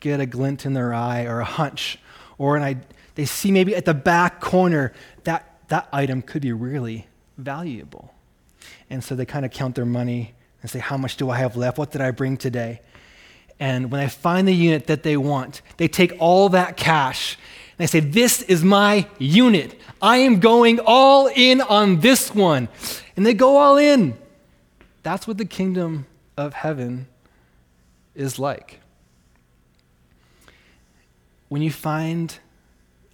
get 0.00 0.20
a 0.20 0.26
glint 0.26 0.66
in 0.66 0.74
their 0.74 0.92
eye 0.92 1.24
or 1.24 1.40
a 1.40 1.44
hunch, 1.44 1.98
or 2.36 2.56
an, 2.56 2.84
they 3.14 3.24
see 3.24 3.50
maybe 3.50 3.74
at 3.74 3.84
the 3.84 3.94
back 3.94 4.40
corner 4.40 4.92
that 5.24 5.68
that 5.68 5.88
item 5.92 6.20
could 6.20 6.42
be 6.42 6.52
really 6.52 7.06
valuable. 7.38 8.12
And 8.90 9.02
so 9.02 9.14
they 9.14 9.24
kind 9.24 9.46
of 9.46 9.52
count 9.52 9.76
their 9.76 9.86
money 9.86 10.34
and 10.60 10.70
say, 10.70 10.80
How 10.80 10.96
much 10.96 11.16
do 11.16 11.30
I 11.30 11.38
have 11.38 11.56
left? 11.56 11.78
What 11.78 11.92
did 11.92 12.00
I 12.00 12.10
bring 12.10 12.36
today? 12.36 12.82
And 13.60 13.90
when 13.92 14.00
they 14.00 14.08
find 14.08 14.46
the 14.46 14.54
unit 14.54 14.88
that 14.88 15.04
they 15.04 15.16
want, 15.16 15.62
they 15.76 15.88
take 15.88 16.12
all 16.18 16.48
that 16.50 16.76
cash 16.76 17.38
and 17.70 17.78
they 17.78 17.86
say, 17.86 18.00
This 18.00 18.42
is 18.42 18.64
my 18.64 19.06
unit. 19.18 19.80
I 20.00 20.18
am 20.18 20.40
going 20.40 20.80
all 20.84 21.28
in 21.28 21.60
on 21.60 22.00
this 22.00 22.34
one. 22.34 22.68
And 23.16 23.24
they 23.24 23.34
go 23.34 23.56
all 23.58 23.76
in. 23.76 24.18
That's 25.02 25.26
what 25.26 25.38
the 25.38 25.44
kingdom 25.44 26.06
of 26.36 26.54
heaven 26.54 27.06
is 28.14 28.38
like. 28.38 28.80
When 31.48 31.62
you 31.62 31.70
find 31.70 32.36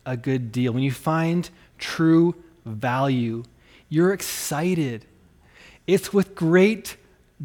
a 0.06 0.16
good 0.16 0.52
deal, 0.52 0.72
when 0.72 0.82
you 0.82 0.92
find 0.92 1.48
true 1.78 2.34
value, 2.64 3.44
you're 3.88 4.12
excited. 4.12 5.04
It's 5.86 6.12
with 6.12 6.34
great 6.34 6.96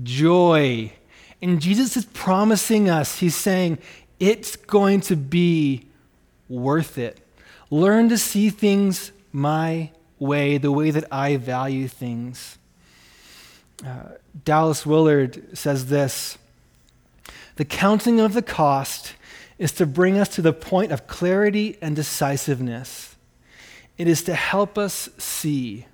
joy. 0.01 0.93
And 1.41 1.62
Jesus 1.62 1.98
is 1.98 2.05
promising 2.05 2.89
us, 2.89 3.19
He's 3.19 3.36
saying, 3.36 3.79
it's 4.19 4.55
going 4.55 5.01
to 5.01 5.15
be 5.15 5.88
worth 6.48 6.98
it. 6.98 7.19
Learn 7.69 8.10
to 8.10 8.17
see 8.17 8.50
things 8.50 9.12
my 9.31 9.91
way, 10.19 10.57
the 10.57 10.72
way 10.72 10.91
that 10.91 11.12
I 11.12 11.38
value 11.38 11.88
things. 11.88 12.57
Uh, 13.86 14.13
Dallas 14.45 14.86
Willard 14.86 15.57
says 15.57 15.88
this 15.88 16.38
the 17.55 17.65
counting 17.65 18.19
of 18.19 18.33
the 18.33 18.41
cost 18.41 19.13
is 19.57 19.72
to 19.74 19.86
bring 19.86 20.17
us 20.17 20.29
to 20.29 20.41
the 20.41 20.53
point 20.53 20.91
of 20.91 21.07
clarity 21.07 21.77
and 21.81 21.95
decisiveness. 21.95 23.15
It 23.98 24.07
is 24.07 24.24
to 24.24 24.33
help 24.33 24.77
us 24.77 25.10
see. 25.17 25.86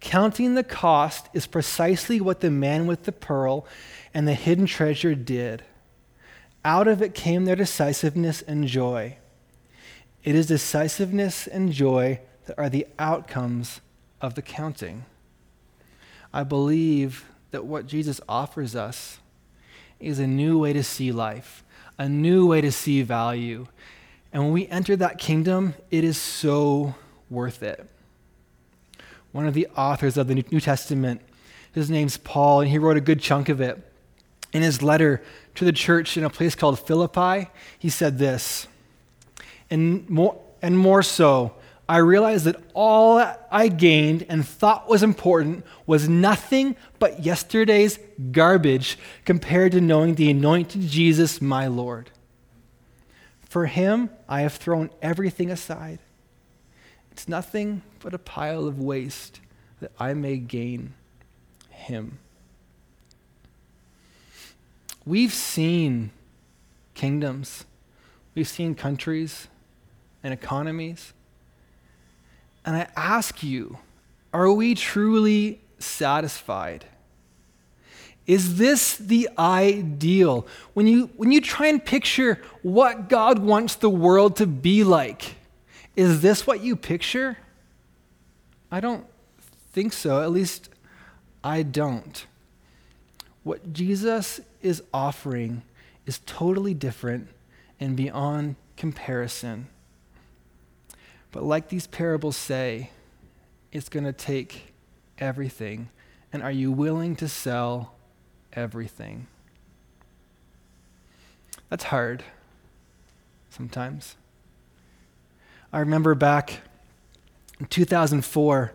Counting 0.00 0.54
the 0.54 0.62
cost 0.62 1.28
is 1.32 1.46
precisely 1.46 2.20
what 2.20 2.40
the 2.40 2.50
man 2.50 2.86
with 2.86 3.04
the 3.04 3.12
pearl 3.12 3.66
and 4.12 4.28
the 4.28 4.34
hidden 4.34 4.66
treasure 4.66 5.14
did. 5.14 5.64
Out 6.64 6.86
of 6.86 7.02
it 7.02 7.14
came 7.14 7.44
their 7.44 7.56
decisiveness 7.56 8.42
and 8.42 8.66
joy. 8.68 9.18
It 10.22 10.34
is 10.34 10.46
decisiveness 10.46 11.46
and 11.46 11.72
joy 11.72 12.20
that 12.46 12.58
are 12.58 12.68
the 12.68 12.86
outcomes 12.98 13.80
of 14.20 14.34
the 14.34 14.42
counting. 14.42 15.04
I 16.32 16.44
believe 16.44 17.26
that 17.50 17.64
what 17.64 17.86
Jesus 17.86 18.20
offers 18.28 18.74
us 18.74 19.18
is 20.04 20.18
a 20.18 20.26
new 20.26 20.58
way 20.58 20.72
to 20.72 20.82
see 20.82 21.12
life, 21.12 21.64
a 21.98 22.08
new 22.08 22.46
way 22.46 22.60
to 22.60 22.70
see 22.70 23.02
value. 23.02 23.66
And 24.32 24.42
when 24.42 24.52
we 24.52 24.66
enter 24.68 24.96
that 24.96 25.18
kingdom, 25.18 25.74
it 25.90 26.04
is 26.04 26.18
so 26.18 26.94
worth 27.30 27.62
it. 27.62 27.88
One 29.32 29.46
of 29.46 29.54
the 29.54 29.66
authors 29.76 30.16
of 30.16 30.28
the 30.28 30.44
New 30.50 30.60
Testament, 30.60 31.20
his 31.72 31.90
name's 31.90 32.16
Paul, 32.18 32.60
and 32.60 32.70
he 32.70 32.78
wrote 32.78 32.96
a 32.96 33.00
good 33.00 33.20
chunk 33.20 33.48
of 33.48 33.60
it. 33.60 33.80
In 34.52 34.62
his 34.62 34.82
letter 34.82 35.22
to 35.56 35.64
the 35.64 35.72
church 35.72 36.16
in 36.16 36.22
a 36.22 36.30
place 36.30 36.54
called 36.54 36.78
Philippi, 36.78 37.50
he 37.78 37.88
said 37.88 38.18
this, 38.18 38.68
and 39.70 40.08
more, 40.08 40.40
and 40.62 40.78
more 40.78 41.02
so, 41.02 41.54
I 41.88 41.98
realized 41.98 42.46
that 42.46 42.60
all 42.72 43.22
I 43.50 43.68
gained 43.68 44.24
and 44.28 44.46
thought 44.46 44.88
was 44.88 45.02
important 45.02 45.64
was 45.86 46.08
nothing 46.08 46.76
but 46.98 47.24
yesterday's 47.24 47.98
garbage 48.32 48.98
compared 49.26 49.72
to 49.72 49.80
knowing 49.80 50.14
the 50.14 50.30
anointed 50.30 50.82
Jesus, 50.82 51.42
my 51.42 51.66
Lord. 51.66 52.10
For 53.42 53.66
him, 53.66 54.10
I 54.28 54.40
have 54.40 54.54
thrown 54.54 54.90
everything 55.02 55.50
aside. 55.50 55.98
It's 57.12 57.28
nothing 57.28 57.82
but 58.00 58.14
a 58.14 58.18
pile 58.18 58.66
of 58.66 58.80
waste 58.80 59.40
that 59.80 59.92
I 60.00 60.14
may 60.14 60.38
gain 60.38 60.94
him. 61.68 62.18
We've 65.04 65.34
seen 65.34 66.10
kingdoms, 66.94 67.66
we've 68.34 68.48
seen 68.48 68.74
countries 68.74 69.48
and 70.22 70.32
economies 70.32 71.12
and 72.64 72.76
I 72.76 72.88
ask 72.96 73.42
you, 73.42 73.78
are 74.32 74.50
we 74.50 74.74
truly 74.74 75.60
satisfied? 75.78 76.86
Is 78.26 78.56
this 78.56 78.96
the 78.96 79.28
ideal? 79.38 80.46
When 80.72 80.86
you, 80.86 81.10
when 81.16 81.30
you 81.30 81.40
try 81.40 81.66
and 81.66 81.84
picture 81.84 82.40
what 82.62 83.08
God 83.08 83.38
wants 83.38 83.74
the 83.74 83.90
world 83.90 84.36
to 84.36 84.46
be 84.46 84.82
like, 84.82 85.34
is 85.94 86.22
this 86.22 86.46
what 86.46 86.60
you 86.60 86.74
picture? 86.74 87.36
I 88.70 88.80
don't 88.80 89.04
think 89.72 89.92
so. 89.92 90.22
At 90.22 90.32
least 90.32 90.70
I 91.42 91.62
don't. 91.62 92.26
What 93.42 93.72
Jesus 93.74 94.40
is 94.62 94.82
offering 94.92 95.62
is 96.06 96.20
totally 96.24 96.72
different 96.72 97.28
and 97.78 97.94
beyond 97.94 98.56
comparison. 98.76 99.68
But 101.34 101.42
like 101.42 101.68
these 101.68 101.88
parables 101.88 102.36
say, 102.36 102.90
it's 103.72 103.88
going 103.88 104.04
to 104.04 104.12
take 104.12 104.72
everything. 105.18 105.88
And 106.32 106.44
are 106.44 106.52
you 106.52 106.70
willing 106.70 107.16
to 107.16 107.26
sell 107.26 107.96
everything? 108.52 109.26
That's 111.70 111.82
hard 111.82 112.22
sometimes. 113.50 114.14
I 115.72 115.80
remember 115.80 116.14
back 116.14 116.60
in 117.58 117.66
2004, 117.66 118.72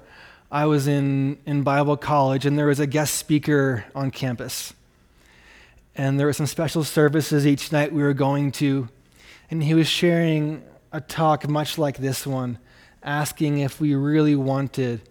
I 0.51 0.65
was 0.65 0.85
in, 0.85 1.37
in 1.45 1.63
Bible 1.63 1.95
college 1.95 2.45
and 2.45 2.59
there 2.59 2.67
was 2.67 2.81
a 2.81 2.87
guest 2.87 3.15
speaker 3.15 3.85
on 3.95 4.11
campus. 4.11 4.73
And 5.95 6.19
there 6.19 6.27
were 6.27 6.33
some 6.33 6.45
special 6.45 6.83
services 6.83 7.47
each 7.47 7.71
night 7.71 7.93
we 7.93 8.03
were 8.03 8.13
going 8.13 8.51
to. 8.53 8.89
And 9.49 9.63
he 9.63 9.73
was 9.73 9.87
sharing 9.87 10.61
a 10.91 11.01
talk 11.01 11.47
much 11.47 11.77
like 11.77 11.97
this 11.97 12.25
one, 12.25 12.57
asking 13.03 13.59
if 13.59 13.79
we 13.79 13.95
really 13.95 14.35
wanted 14.35 15.01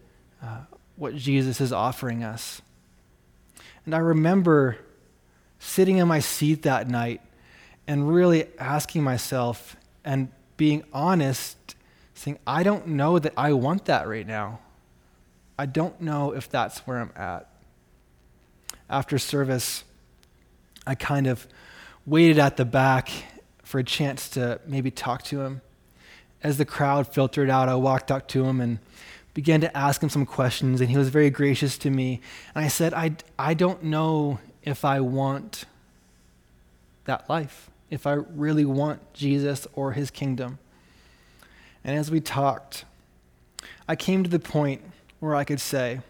uh, 0.43 0.61
what 0.97 1.15
Jesus 1.15 1.61
is 1.61 1.73
offering 1.73 2.25
us. 2.25 2.61
And 3.85 3.95
I 3.95 3.99
remember 3.99 4.79
sitting 5.59 5.99
in 5.99 6.09
my 6.09 6.21
seat 6.21 6.63
that 6.63 6.89
night 6.89 7.21
and 7.87 8.13
really 8.13 8.47
asking 8.59 9.03
myself 9.03 9.77
and 10.05 10.29
being 10.57 10.85
honest, 10.93 11.77
saying, 12.15 12.39
I 12.47 12.63
don't 12.63 12.89
know 12.89 13.19
that 13.19 13.33
I 13.37 13.53
want 13.53 13.87
that 13.87 14.09
right 14.09 14.27
now. 14.27 14.61
I 15.59 15.67
don't 15.67 16.01
know 16.01 16.33
if 16.33 16.51
that's 16.51 16.81
where 16.81 16.99
I'm 16.99 17.13
at. 17.17 17.49
After 18.91 19.19
service, 19.19 19.85
I 20.87 20.95
kind 20.95 21.27
of 21.27 21.47
waited 22.07 22.39
at 22.39 22.57
the 22.57 22.65
back 22.65 23.11
for 23.63 23.79
a 23.79 23.85
chance 23.85 24.29
to 24.31 24.61
maybe 24.67 24.91
talk 24.91 25.23
to 25.25 25.41
him. 25.41 25.61
As 26.43 26.59
the 26.59 26.65
crowd 26.65 27.13
filtered 27.13 27.51
out, 27.51 27.69
I 27.69 27.75
walked 27.75 28.11
up 28.11 28.29
to 28.29 28.45
him 28.45 28.61
and 28.61 28.79
began 29.35 29.61
to 29.61 29.77
ask 29.77 30.03
him 30.03 30.09
some 30.09 30.27
questions, 30.27 30.81
and 30.81 30.91
he 30.91 30.97
was 30.97 31.11
very 31.11 31.31
gracious 31.31 31.79
to 31.79 31.91
me. 31.91 32.21
And 32.55 32.65
I 32.65 32.69
said, 32.69 32.95
I, 32.95 33.17
I 33.39 33.55
don't 33.55 33.85
know 33.85 34.41
if 34.63 34.85
I 34.85 35.01
want 35.01 35.65
that 37.05 37.29
life, 37.29 37.71
if 37.91 38.07
I 38.07 38.13
really 38.13 38.65
want 38.65 39.13
Jesus 39.15 39.67
or 39.75 39.93
his 39.93 40.11
kingdom. 40.11 40.59
And 41.85 41.97
as 41.97 42.11
we 42.11 42.21
talked, 42.21 42.85
I 43.87 43.97
came 43.97 44.23
to 44.25 44.31
the 44.31 44.39
point 44.39 44.83
where 45.21 45.35
I 45.35 45.45
could 45.45 45.61
say, 45.61 46.01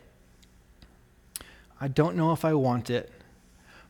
I 1.81 1.89
don't 1.89 2.17
know 2.17 2.33
if 2.33 2.45
I 2.45 2.55
want 2.55 2.91
it, 2.91 3.13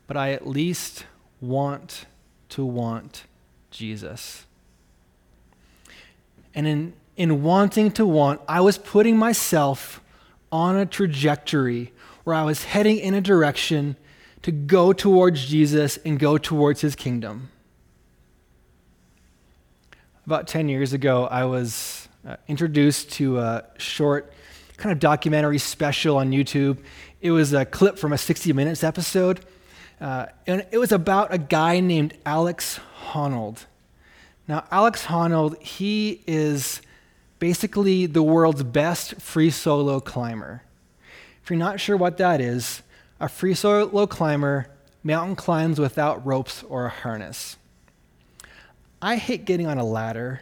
but 0.06 0.16
I 0.16 0.32
at 0.32 0.46
least 0.46 1.06
want 1.40 2.06
to 2.50 2.64
want 2.64 3.24
Jesus. 3.70 4.44
And 6.58 6.66
in, 6.66 6.92
in 7.16 7.44
wanting 7.44 7.92
to 7.92 8.04
want, 8.04 8.40
I 8.48 8.62
was 8.62 8.78
putting 8.78 9.16
myself 9.16 10.02
on 10.50 10.76
a 10.76 10.84
trajectory 10.84 11.92
where 12.24 12.34
I 12.34 12.42
was 12.42 12.64
heading 12.64 12.98
in 12.98 13.14
a 13.14 13.20
direction 13.20 13.94
to 14.42 14.50
go 14.50 14.92
towards 14.92 15.46
Jesus 15.46 15.98
and 15.98 16.18
go 16.18 16.36
towards 16.36 16.80
his 16.80 16.96
kingdom. 16.96 17.50
About 20.26 20.48
10 20.48 20.68
years 20.68 20.92
ago, 20.92 21.26
I 21.26 21.44
was 21.44 22.08
uh, 22.26 22.34
introduced 22.48 23.12
to 23.12 23.38
a 23.38 23.64
short 23.76 24.32
kind 24.78 24.92
of 24.92 24.98
documentary 24.98 25.58
special 25.58 26.16
on 26.16 26.32
YouTube. 26.32 26.78
It 27.20 27.30
was 27.30 27.52
a 27.52 27.66
clip 27.66 28.00
from 28.00 28.12
a 28.12 28.18
60 28.18 28.52
Minutes 28.52 28.82
episode. 28.82 29.44
Uh, 30.00 30.26
and 30.48 30.66
it 30.72 30.78
was 30.78 30.90
about 30.90 31.32
a 31.32 31.38
guy 31.38 31.78
named 31.78 32.14
Alex 32.26 32.80
Honnold. 33.10 33.64
Now, 34.48 34.64
Alex 34.70 35.04
Honnold, 35.04 35.62
he 35.62 36.22
is 36.26 36.80
basically 37.38 38.06
the 38.06 38.22
world's 38.22 38.62
best 38.62 39.20
free 39.20 39.50
solo 39.50 40.00
climber. 40.00 40.62
If 41.42 41.50
you're 41.50 41.58
not 41.58 41.80
sure 41.80 41.98
what 41.98 42.16
that 42.16 42.40
is, 42.40 42.82
a 43.20 43.28
free 43.28 43.52
solo 43.52 44.06
climber 44.06 44.68
mountain 45.04 45.36
climbs 45.36 45.78
without 45.78 46.24
ropes 46.26 46.62
or 46.62 46.86
a 46.86 46.90
harness. 46.90 47.58
I 49.02 49.16
hate 49.16 49.44
getting 49.44 49.66
on 49.66 49.76
a 49.76 49.84
ladder. 49.84 50.40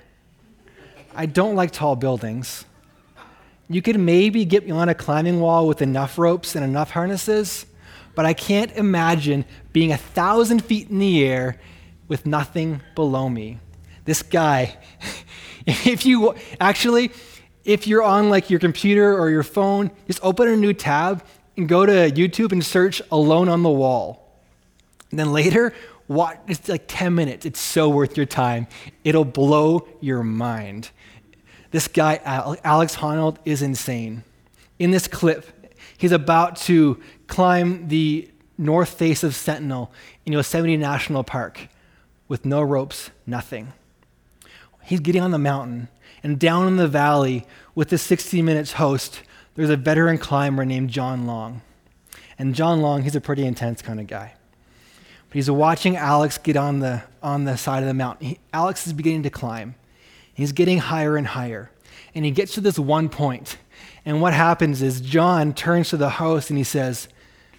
I 1.15 1.27
don't 1.27 1.57
like 1.57 1.73
tall 1.73 1.97
buildings. 1.97 2.65
You 3.69 3.83
could 3.83 3.99
maybe 3.99 4.45
get 4.45 4.65
me 4.65 4.71
on 4.71 4.89
a 4.89 4.95
climbing 4.95 5.41
wall 5.41 5.67
with 5.67 5.83
enough 5.83 6.17
ropes 6.17 6.55
and 6.55 6.65
enough 6.65 6.93
harnesses, 6.93 7.67
but 8.15 8.25
I 8.25 8.35
can't 8.35 8.71
imagine 8.73 9.45
being 9.73 9.91
a 9.91 9.97
thousand 9.97 10.65
feet 10.65 10.91
in 10.91 11.01
the 11.01 11.25
air 11.25 11.61
with 12.07 12.25
nothing 12.25 12.81
below 12.95 13.29
me. 13.29 13.59
This 14.07 14.23
guy, 14.23 14.77
if 15.67 16.07
you 16.07 16.35
actually, 16.59 17.11
if 17.65 17.87
you're 17.87 18.03
on 18.03 18.31
like 18.31 18.49
your 18.49 18.61
computer 18.61 19.17
or 19.19 19.29
your 19.29 19.43
phone, 19.43 19.91
just 20.07 20.21
open 20.23 20.49
a 20.49 20.57
new 20.57 20.73
tab 20.73 21.23
and 21.57 21.69
go 21.69 21.85
to 21.85 22.11
YouTube 22.11 22.53
and 22.53 22.65
search 22.65 23.03
Alone 23.11 23.49
on 23.49 23.63
the 23.63 23.71
Wall. 23.71 24.41
And 25.11 25.19
then 25.19 25.33
later, 25.33 25.73
watch, 26.09 26.39
it's 26.47 26.69
like 26.69 26.85
10 26.87 27.15
minutes. 27.15 27.47
It's 27.47 27.61
so 27.61 27.89
worth 27.89 28.17
your 28.17 28.27
time. 28.27 28.67
It'll 29.05 29.25
blow 29.25 29.89
your 30.01 30.23
mind. 30.23 30.91
This 31.71 31.89
guy, 31.89 32.21
Alex 32.25 32.97
Honnold, 32.97 33.39
is 33.45 33.63
insane. 33.63 34.25
In 34.79 34.91
this 34.91 35.09
clip, 35.09 35.47
he's 35.99 36.13
about 36.13 36.57
to 36.57 37.01
climb 37.27 37.89
the 37.89 38.31
north 38.59 38.91
face 38.91 39.23
of 39.23 39.35
Sentinel 39.35 39.93
in 40.25 40.33
Yosemite 40.33 40.77
National 40.77 41.25
Park 41.25 41.69
with 42.29 42.45
no 42.45 42.63
ropes, 42.63 43.11
nothing. 43.27 43.73
He's 44.87 45.01
getting 45.01 45.21
on 45.21 45.33
the 45.33 45.39
mountain, 45.39 45.89
and 46.23 46.39
down 46.39 46.69
in 46.69 46.77
the 46.77 46.87
valley 46.87 47.45
with 47.75 47.89
the 47.89 47.99
60 47.99 48.41
Minutes 48.41 48.75
host, 48.75 49.21
there's 49.57 49.69
a 49.69 49.77
veteran 49.77 50.17
climber 50.17 50.65
named 50.65 50.91
John 50.91 51.27
Long. 51.27 51.63
And 52.39 52.55
John 52.55 52.81
Long, 52.81 53.03
he's 53.03 53.17
a 53.17 53.21
pretty 53.21 53.45
intense 53.45 53.83
kind 53.83 53.99
of 53.99 54.07
guy. 54.07 54.35
But 55.29 55.35
he's 55.35 55.51
watching 55.51 55.97
Alex 55.97 56.39
get 56.39 56.57
on 56.57 56.79
the, 56.79 57.03
on 57.21 57.45
the 57.45 57.57
side 57.57 57.83
of 57.83 57.89
the 57.89 57.95
mountain. 57.95 58.29
He, 58.29 58.39
Alex 58.53 58.87
is 58.87 58.93
beginning 58.93 59.25
to 59.25 59.31
climb. 59.31 59.75
He's 60.33 60.53
getting 60.53 60.79
higher 60.79 61.17
and 61.17 61.27
higher. 61.27 61.73
And 62.15 62.25
he 62.25 62.31
gets 62.31 62.55
to 62.55 62.61
this 62.61 62.79
one 62.79 63.09
point. 63.09 63.59
And 64.05 64.21
what 64.21 64.35
happens 64.35 64.83
is 64.83 65.01
John 65.01 65.53
turns 65.53 65.89
to 65.91 65.97
the 65.97 66.11
host 66.11 66.49
and 66.49 66.59
he 66.59 66.65
says, 66.65 67.09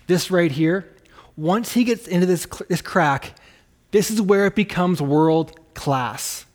This 0.07 0.31
right 0.31 0.51
here, 0.51 0.95
once 1.35 1.73
he 1.73 1.83
gets 1.83 2.07
into 2.07 2.25
this, 2.25 2.47
this 2.69 2.81
crack, 2.81 3.37
this 3.91 4.09
is 4.09 4.21
where 4.21 4.45
it 4.45 4.55
becomes 4.55 5.01
world 5.01 5.59
class. 5.73 6.45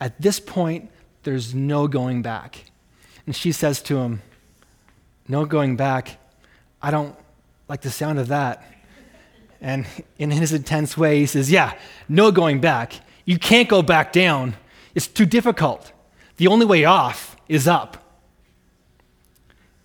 At 0.00 0.20
this 0.20 0.40
point, 0.40 0.90
there's 1.22 1.54
no 1.54 1.88
going 1.88 2.22
back. 2.22 2.64
And 3.26 3.34
she 3.34 3.52
says 3.52 3.82
to 3.82 3.98
him, 3.98 4.22
No 5.28 5.44
going 5.44 5.76
back. 5.76 6.18
I 6.82 6.90
don't 6.90 7.16
like 7.68 7.80
the 7.80 7.90
sound 7.90 8.18
of 8.18 8.28
that. 8.28 8.62
And 9.60 9.86
in 10.18 10.30
his 10.30 10.52
intense 10.52 10.96
way, 10.96 11.20
he 11.20 11.26
says, 11.26 11.50
Yeah, 11.50 11.76
no 12.08 12.30
going 12.30 12.60
back. 12.60 13.00
You 13.24 13.38
can't 13.38 13.68
go 13.68 13.82
back 13.82 14.12
down. 14.12 14.54
It's 14.94 15.06
too 15.06 15.26
difficult. 15.26 15.92
The 16.36 16.48
only 16.48 16.66
way 16.66 16.84
off 16.84 17.36
is 17.48 17.66
up. 17.66 18.04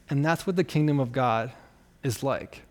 And 0.10 0.26
that's 0.26 0.46
what 0.46 0.56
the 0.56 0.64
kingdom 0.64 1.00
of 1.00 1.12
God 1.12 1.52
is 2.04 2.24
like. 2.24 2.64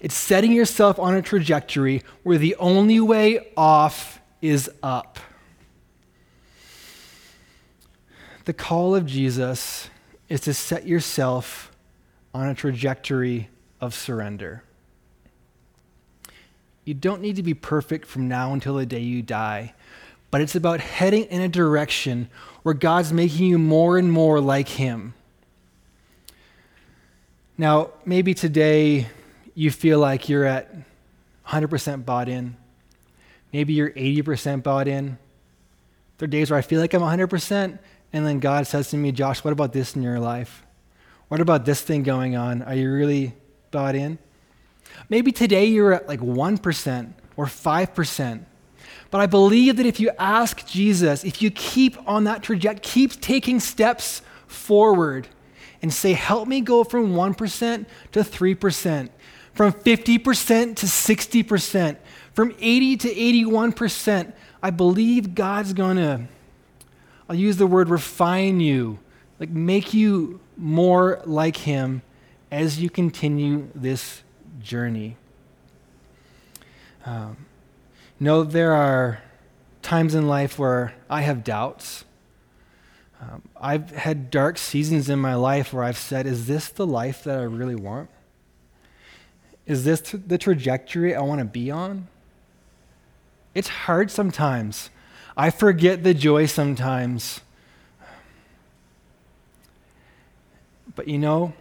It's 0.00 0.14
setting 0.14 0.52
yourself 0.52 0.98
on 0.98 1.14
a 1.14 1.22
trajectory 1.22 2.02
where 2.22 2.38
the 2.38 2.56
only 2.56 3.00
way 3.00 3.52
off 3.56 4.20
is 4.40 4.70
up. 4.82 5.18
The 8.44 8.52
call 8.52 8.94
of 8.94 9.06
Jesus 9.06 9.88
is 10.28 10.40
to 10.42 10.54
set 10.54 10.86
yourself 10.86 11.70
on 12.34 12.48
a 12.48 12.54
trajectory 12.54 13.48
of 13.80 13.94
surrender. 13.94 14.64
You 16.84 16.94
don't 16.94 17.22
need 17.22 17.36
to 17.36 17.42
be 17.42 17.54
perfect 17.54 18.06
from 18.06 18.26
now 18.26 18.52
until 18.52 18.74
the 18.74 18.86
day 18.86 19.00
you 19.00 19.22
die, 19.22 19.74
but 20.32 20.40
it's 20.40 20.56
about 20.56 20.80
heading 20.80 21.24
in 21.24 21.40
a 21.40 21.48
direction 21.48 22.28
where 22.62 22.74
God's 22.74 23.12
making 23.12 23.46
you 23.46 23.58
more 23.58 23.98
and 23.98 24.10
more 24.10 24.40
like 24.40 24.68
Him. 24.68 25.14
Now, 27.56 27.90
maybe 28.04 28.34
today 28.34 29.06
you 29.54 29.70
feel 29.70 30.00
like 30.00 30.28
you're 30.28 30.46
at 30.46 30.74
100% 31.46 32.04
bought 32.04 32.28
in. 32.28 32.56
Maybe 33.52 33.74
you're 33.74 33.90
80% 33.90 34.62
bought 34.62 34.88
in. 34.88 35.18
There 36.18 36.26
are 36.26 36.30
days 36.30 36.50
where 36.50 36.58
I 36.58 36.62
feel 36.62 36.80
like 36.80 36.94
I'm 36.94 37.02
100%, 37.02 37.78
and 38.12 38.26
then 38.26 38.38
God 38.40 38.66
says 38.66 38.90
to 38.90 38.96
me, 38.96 39.12
Josh, 39.12 39.42
what 39.42 39.52
about 39.52 39.72
this 39.72 39.96
in 39.96 40.02
your 40.02 40.20
life? 40.20 40.64
What 41.28 41.40
about 41.40 41.64
this 41.64 41.80
thing 41.80 42.02
going 42.02 42.36
on? 42.36 42.62
Are 42.62 42.74
you 42.74 42.92
really 42.92 43.34
bought 43.70 43.94
in? 43.94 44.18
Maybe 45.08 45.32
today 45.32 45.66
you're 45.66 45.94
at 45.94 46.08
like 46.08 46.20
1% 46.20 47.12
or 47.36 47.46
5%. 47.46 48.44
But 49.10 49.20
I 49.20 49.26
believe 49.26 49.76
that 49.76 49.86
if 49.86 50.00
you 50.00 50.10
ask 50.18 50.66
Jesus, 50.66 51.24
if 51.24 51.42
you 51.42 51.50
keep 51.50 51.96
on 52.08 52.24
that 52.24 52.42
trajectory, 52.42 52.80
keep 52.82 53.20
taking 53.20 53.60
steps 53.60 54.22
forward 54.46 55.28
and 55.82 55.92
say, 55.92 56.12
Help 56.12 56.48
me 56.48 56.60
go 56.60 56.84
from 56.84 57.12
1% 57.12 57.86
to 58.12 58.20
3%, 58.20 59.08
from 59.52 59.72
50% 59.72 60.76
to 60.76 60.86
60%, 60.86 61.96
from 62.32 62.54
80 62.58 62.96
to 62.96 63.14
81%, 63.14 64.32
I 64.62 64.70
believe 64.70 65.34
God's 65.34 65.72
going 65.72 65.96
to, 65.96 66.22
I'll 67.28 67.36
use 67.36 67.56
the 67.56 67.66
word 67.66 67.88
refine 67.88 68.60
you, 68.60 68.98
like 69.38 69.50
make 69.50 69.94
you 69.94 70.40
more 70.56 71.22
like 71.24 71.56
Him 71.58 72.02
as 72.50 72.80
you 72.80 72.90
continue 72.90 73.68
this 73.74 74.22
journey. 74.60 75.16
Um, 77.04 77.46
know 78.20 78.44
there 78.44 78.72
are 78.72 79.22
times 79.82 80.14
in 80.14 80.28
life 80.28 80.58
where 80.58 80.94
I 81.10 81.22
have 81.22 81.44
doubts. 81.44 82.04
Um, 83.20 83.42
I've 83.60 83.90
had 83.90 84.30
dark 84.30 84.58
seasons 84.58 85.08
in 85.08 85.18
my 85.18 85.34
life 85.34 85.72
where 85.72 85.84
I've 85.84 85.98
said, 85.98 86.26
Is 86.26 86.46
this 86.46 86.68
the 86.68 86.86
life 86.86 87.24
that 87.24 87.38
I 87.38 87.42
really 87.42 87.74
want? 87.74 88.10
Is 89.66 89.84
this 89.84 90.00
the 90.00 90.38
trajectory 90.38 91.14
I 91.14 91.20
want 91.20 91.38
to 91.38 91.44
be 91.44 91.70
on? 91.70 92.08
It's 93.54 93.68
hard 93.68 94.10
sometimes. 94.10 94.90
I 95.36 95.50
forget 95.50 96.04
the 96.04 96.14
joy 96.14 96.46
sometimes. 96.46 97.40
But 100.94 101.08
you 101.08 101.18
know, 101.18 101.54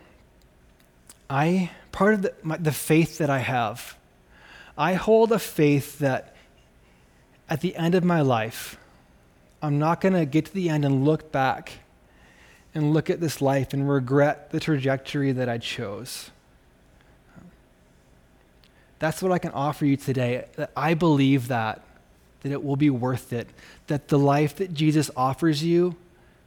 I 1.29 1.71
part 1.91 2.13
of 2.15 2.21
the, 2.23 2.33
my, 2.43 2.57
the 2.57 2.71
faith 2.71 3.17
that 3.17 3.29
I 3.29 3.39
have, 3.39 3.97
I 4.77 4.93
hold 4.93 5.31
a 5.31 5.39
faith 5.39 5.99
that 5.99 6.35
at 7.49 7.61
the 7.61 7.75
end 7.75 7.95
of 7.95 8.03
my 8.03 8.21
life, 8.21 8.77
I'm 9.61 9.77
not 9.77 10.01
going 10.01 10.13
to 10.13 10.25
get 10.25 10.45
to 10.45 10.53
the 10.53 10.69
end 10.69 10.85
and 10.85 11.05
look 11.05 11.31
back 11.31 11.79
and 12.73 12.93
look 12.93 13.09
at 13.09 13.19
this 13.19 13.41
life 13.41 13.73
and 13.73 13.89
regret 13.89 14.51
the 14.51 14.59
trajectory 14.59 15.31
that 15.33 15.49
I 15.49 15.57
chose. 15.57 16.31
That's 18.99 19.21
what 19.21 19.31
I 19.31 19.39
can 19.39 19.51
offer 19.51 19.85
you 19.85 19.97
today. 19.97 20.45
I 20.75 20.93
believe 20.93 21.47
that. 21.49 21.83
That 22.41 22.51
it 22.51 22.63
will 22.63 22.75
be 22.75 22.89
worth 22.89 23.33
it, 23.33 23.47
that 23.87 24.07
the 24.07 24.19
life 24.19 24.55
that 24.57 24.73
Jesus 24.73 25.09
offers 25.15 25.63
you, 25.63 25.95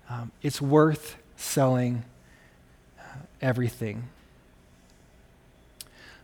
um, 0.08 0.32
it's 0.42 0.60
worth 0.60 1.16
selling 1.36 2.04
uh, 2.98 3.02
everything. 3.40 4.08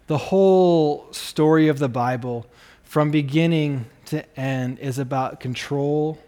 The 0.07 0.19
whole 0.19 1.07
story 1.13 1.69
of 1.69 1.79
the 1.79 1.89
Bible, 1.89 2.47
from 2.83 3.11
beginning 3.11 3.87
to 4.07 4.25
end, 4.39 4.81
is 4.81 4.99
about 4.99 5.39
control 5.39 6.19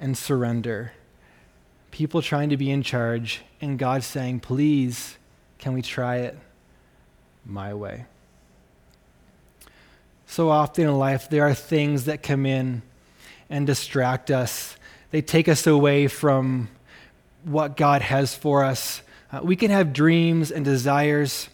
and 0.00 0.16
surrender. 0.16 0.92
People 1.90 2.22
trying 2.22 2.48
to 2.48 2.56
be 2.56 2.70
in 2.70 2.82
charge, 2.82 3.42
and 3.60 3.78
God 3.78 4.02
saying, 4.02 4.40
Please, 4.40 5.18
can 5.58 5.74
we 5.74 5.82
try 5.82 6.16
it 6.16 6.38
my 7.44 7.74
way? 7.74 8.06
So 10.36 10.50
often 10.50 10.86
in 10.86 10.98
life, 10.98 11.30
there 11.30 11.44
are 11.44 11.54
things 11.54 12.04
that 12.04 12.22
come 12.22 12.44
in 12.44 12.82
and 13.48 13.66
distract 13.66 14.30
us. 14.30 14.76
They 15.10 15.22
take 15.22 15.48
us 15.48 15.66
away 15.66 16.08
from 16.08 16.68
what 17.44 17.74
God 17.74 18.02
has 18.02 18.34
for 18.34 18.62
us. 18.62 19.00
Uh, 19.32 19.40
we 19.42 19.56
can 19.56 19.70
have 19.70 19.94
dreams 19.94 20.50
and 20.50 20.62
desires, 20.62 21.48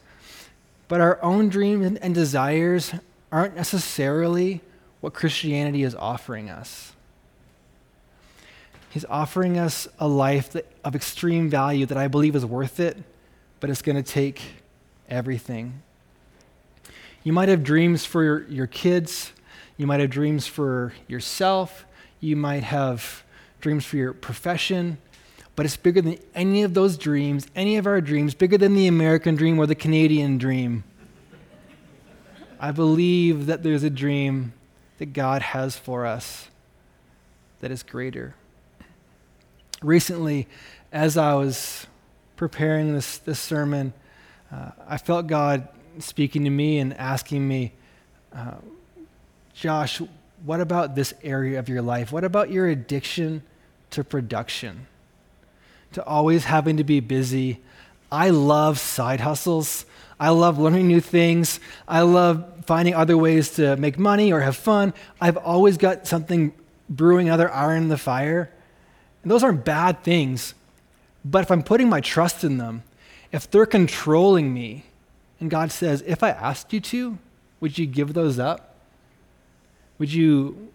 but 0.88 1.01
our 1.01 1.23
own 1.23 1.49
dreams 1.49 1.97
and 2.03 2.12
desires 2.12 2.92
aren't 3.31 3.55
necessarily 3.55 4.61
what 5.01 5.14
Christianity 5.14 5.85
is 5.85 5.95
offering 5.95 6.51
us. 6.51 6.92
He's 8.90 9.05
offering 9.05 9.59
us 9.59 9.87
a 10.01 10.09
life 10.09 10.51
that, 10.55 10.66
of 10.83 10.97
extreme 10.97 11.49
value 11.49 11.87
that 11.87 11.99
I 11.99 12.09
believe 12.09 12.35
is 12.35 12.45
worth 12.45 12.81
it, 12.81 12.97
but 13.61 13.71
it's 13.71 13.81
going 13.81 13.95
to 13.95 14.03
take 14.03 14.42
everything. 15.09 15.83
You 17.25 17.33
might 17.33 17.49
have 17.49 17.63
dreams 17.63 18.05
for 18.05 18.23
your, 18.23 18.49
your 18.49 18.67
kids. 18.67 19.33
You 19.77 19.87
might 19.87 20.01
have 20.01 20.11
dreams 20.11 20.47
for 20.47 20.93
yourself. 21.07 21.87
You 22.21 22.37
might 22.37 22.65
have 22.65 23.23
dreams 23.61 23.85
for 23.85 23.97
your 23.97 24.13
profession. 24.13 24.99
But 25.55 25.67
it's 25.67 25.77
bigger 25.77 26.01
than 26.01 26.19
any 26.35 26.63
of 26.63 26.75
those 26.75 26.97
dreams, 26.97 27.47
any 27.55 27.77
of 27.77 27.87
our 27.87 28.01
dreams, 28.01 28.35
bigger 28.35 28.59
than 28.59 28.75
the 28.75 28.87
American 28.87 29.37
dream 29.37 29.59
or 29.59 29.67
the 29.67 29.75
Canadian 29.75 30.39
dream. 30.39 30.85
I 32.59 32.71
believe 32.71 33.47
that 33.47 33.63
there's 33.63 33.83
a 33.83 33.91
dream 33.91 34.53
that 34.99 35.13
God 35.13 35.43
has 35.43 35.77
for 35.77 36.07
us 36.07 36.49
that 37.61 37.71
is 37.71 37.83
greater. 37.83 38.35
Recently, 39.83 40.49
as 40.93 41.17
I 41.17 41.35
was 41.35 41.87
preparing 42.37 42.95
this, 42.95 43.19
this 43.19 43.41
sermon, 43.41 43.93
uh, 44.51 44.71
I 44.87 44.97
felt 44.97 45.27
God 45.27 45.69
speaking 45.99 46.45
to 46.45 46.51
me 46.51 46.79
and 46.79 46.97
asking 46.97 47.47
me, 47.47 47.73
uh, 48.35 48.55
Josh, 49.55 50.01
what 50.45 50.61
about 50.61 50.95
this 50.95 51.15
area 51.23 51.59
of 51.59 51.69
your 51.69 51.83
life? 51.83 52.13
What 52.13 52.25
about 52.25 52.51
your 52.51 52.69
addiction 52.69 53.43
to 53.91 54.03
production? 54.03 54.87
To 55.93 56.05
always 56.05 56.45
having 56.45 56.79
to 56.79 56.85
be 56.85 57.01
busy. 57.01 57.61
I 58.11 58.31
love 58.31 58.79
side 58.79 59.21
hustles. 59.21 59.87
I 60.19 60.31
love 60.31 60.59
learning 60.59 60.89
new 60.89 61.01
things. 61.01 61.61
I 61.87 62.03
love 62.03 62.65
finding 62.67 62.95
other 62.95 63.17
ways 63.17 63.51
to 63.57 63.77
make 63.77 63.99
money 63.99 64.33
or 64.33 64.41
have 64.41 64.57
fun. 64.57 64.95
I've 65.21 65.37
always 65.37 65.77
got 65.77 66.07
something 66.07 66.53
brewing, 66.89 67.29
another 67.29 67.51
iron 67.51 67.85
in 67.85 67.89
the 67.89 67.99
fire. 67.99 68.51
And 69.23 69.31
those 69.31 69.43
aren't 69.43 69.65
bad 69.65 70.03
things. 70.03 70.55
But 71.25 71.43
if 71.43 71.51
I'm 71.51 71.63
putting 71.63 71.89
my 71.89 72.01
trust 72.01 72.45
in 72.45 72.59
them, 72.59 72.83
if 73.31 73.51
they're 73.51 73.67
controlling 73.67 74.53
me, 74.53 74.85
and 75.43 75.51
God 75.51 75.73
says, 75.73 76.05
if 76.07 76.23
I 76.23 76.31
asked 76.31 76.73
you 76.73 76.79
to, 76.79 77.19
would 77.59 77.77
you 77.77 77.85
give 77.85 78.15
those 78.15 78.39
up? 78.39 78.77
Would 79.99 80.13
you 80.13 80.71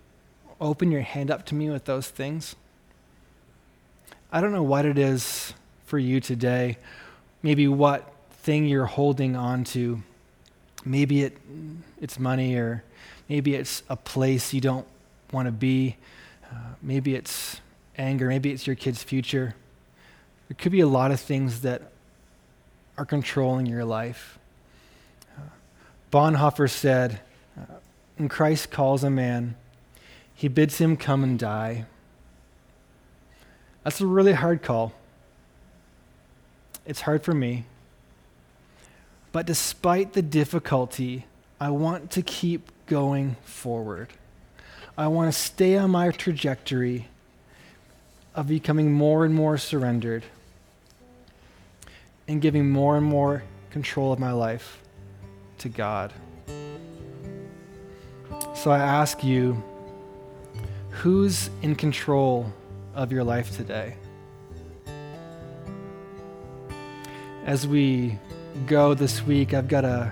open 0.60 0.92
your 0.92 1.04
hand 1.04 1.32
up 1.32 1.46
to 1.46 1.56
me 1.56 1.70
with 1.70 1.86
those 1.86 2.10
things? 2.10 2.58
I 4.30 4.42
don't 4.42 4.52
know 4.52 4.64
what 4.64 4.86
it 4.86 4.98
is 4.98 5.54
for 5.86 5.98
you 5.98 6.20
today. 6.20 6.80
Maybe 7.42 7.70
what 7.70 8.12
thing 8.30 8.66
you're 8.66 8.88
holding 8.88 9.38
on 9.38 9.64
to. 9.64 10.04
Maybe 10.84 11.24
it, 11.24 11.38
it's 12.02 12.20
money, 12.20 12.56
or 12.56 12.84
maybe 13.30 13.56
it's 13.56 13.84
a 13.88 13.96
place 13.96 14.54
you 14.54 14.60
don't 14.60 14.86
want 15.32 15.46
to 15.46 15.54
be. 15.54 15.96
Uh, 16.44 16.74
maybe 16.82 17.16
it's 17.16 17.62
anger. 17.98 18.28
Maybe 18.28 18.52
it's 18.52 18.68
your 18.68 18.76
kid's 18.76 19.02
future. 19.02 19.56
There 20.50 20.58
could 20.60 20.74
be 20.74 20.82
a 20.82 20.88
lot 20.88 21.12
of 21.12 21.22
things 21.22 21.62
that 21.62 21.84
are 22.98 23.06
controlling 23.06 23.66
your 23.66 23.86
life. 23.86 24.37
Bonhoeffer 26.12 26.70
said, 26.70 27.20
uh, 27.60 27.76
When 28.16 28.30
Christ 28.30 28.72
calls 28.72 29.04
a 29.04 29.10
man, 29.10 29.56
he 30.34 30.48
bids 30.48 30.78
him 30.78 30.96
come 30.96 31.24
and 31.24 31.38
die. 31.38 31.86
That's 33.84 34.02
a 34.02 34.06
really 34.06 34.34
hard 34.34 34.62
call. 34.62 34.94
It's 36.86 37.02
hard 37.02 37.24
for 37.24 37.34
me. 37.34 37.66
But 39.32 39.46
despite 39.46 40.14
the 40.14 40.22
difficulty, 40.22 41.26
I 41.60 41.70
want 41.70 42.12
to 42.12 42.22
keep 42.22 42.72
going 42.86 43.36
forward. 43.44 44.10
I 44.98 45.08
want 45.08 45.34
to 45.34 45.38
stay 45.38 45.78
on 45.78 45.92
my 45.92 46.12
trajectory 46.12 47.08
of 48.34 48.48
becoming 48.48 48.92
more 48.92 49.26
and 49.26 49.34
more 49.34 49.58
surrendered 49.58 50.24
and 52.28 52.42
giving 52.42 52.70
more 52.70 52.96
and 52.96 53.06
more 53.06 53.44
control 53.72 54.14
of 54.14 54.20
my 54.20 54.32
life 54.32 54.80
to 55.60 55.70
God. 55.70 56.14
So 58.56 58.72
I 58.72 58.80
ask 58.80 59.24
you, 59.24 59.64
who's 60.90 61.50
in 61.62 61.76
control 61.76 62.52
of 62.96 63.12
your 63.12 63.24
life 63.24 63.56
today? 63.56 63.96
As 67.46 67.68
we 67.68 68.18
go 68.66 68.94
this 68.94 69.24
week, 69.24 69.54
I've 69.54 69.68
got 69.68 69.86
a 69.86 70.12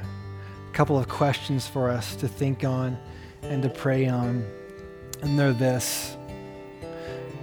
couple 0.73 0.97
of 0.97 1.07
questions 1.07 1.67
for 1.67 1.89
us 1.89 2.15
to 2.17 2.27
think 2.27 2.63
on 2.63 2.97
and 3.41 3.63
to 3.63 3.69
pray 3.69 4.07
on. 4.07 4.45
And 5.21 5.39
they're 5.39 5.53
this 5.53 6.15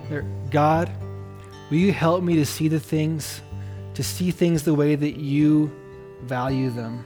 they're, 0.08 0.26
God, 0.50 0.90
will 1.70 1.78
you 1.78 1.92
help 1.92 2.22
me 2.22 2.36
to 2.36 2.44
see 2.44 2.68
the 2.68 2.80
things, 2.80 3.40
to 3.94 4.02
see 4.02 4.30
things 4.30 4.62
the 4.62 4.74
way 4.74 4.94
that 4.94 5.16
you 5.16 5.70
value 6.22 6.70
them? 6.70 7.04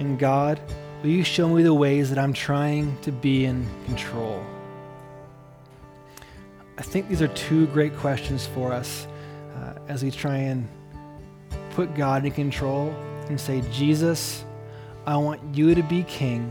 And 0.00 0.18
God, 0.18 0.58
will 1.02 1.10
you 1.10 1.22
show 1.22 1.46
me 1.46 1.62
the 1.62 1.74
ways 1.74 2.08
that 2.08 2.18
I'm 2.18 2.32
trying 2.32 2.98
to 3.02 3.12
be 3.12 3.44
in 3.44 3.68
control? 3.84 4.42
I 6.78 6.82
think 6.82 7.06
these 7.10 7.20
are 7.20 7.28
two 7.28 7.66
great 7.66 7.94
questions 7.98 8.46
for 8.46 8.72
us 8.72 9.06
uh, 9.56 9.74
as 9.88 10.02
we 10.02 10.10
try 10.10 10.36
and 10.36 10.66
put 11.72 11.94
God 11.94 12.24
in 12.24 12.32
control 12.32 12.94
and 13.28 13.38
say, 13.38 13.62
Jesus, 13.70 14.42
I 15.04 15.18
want 15.18 15.54
you 15.54 15.74
to 15.74 15.82
be 15.82 16.02
king, 16.04 16.50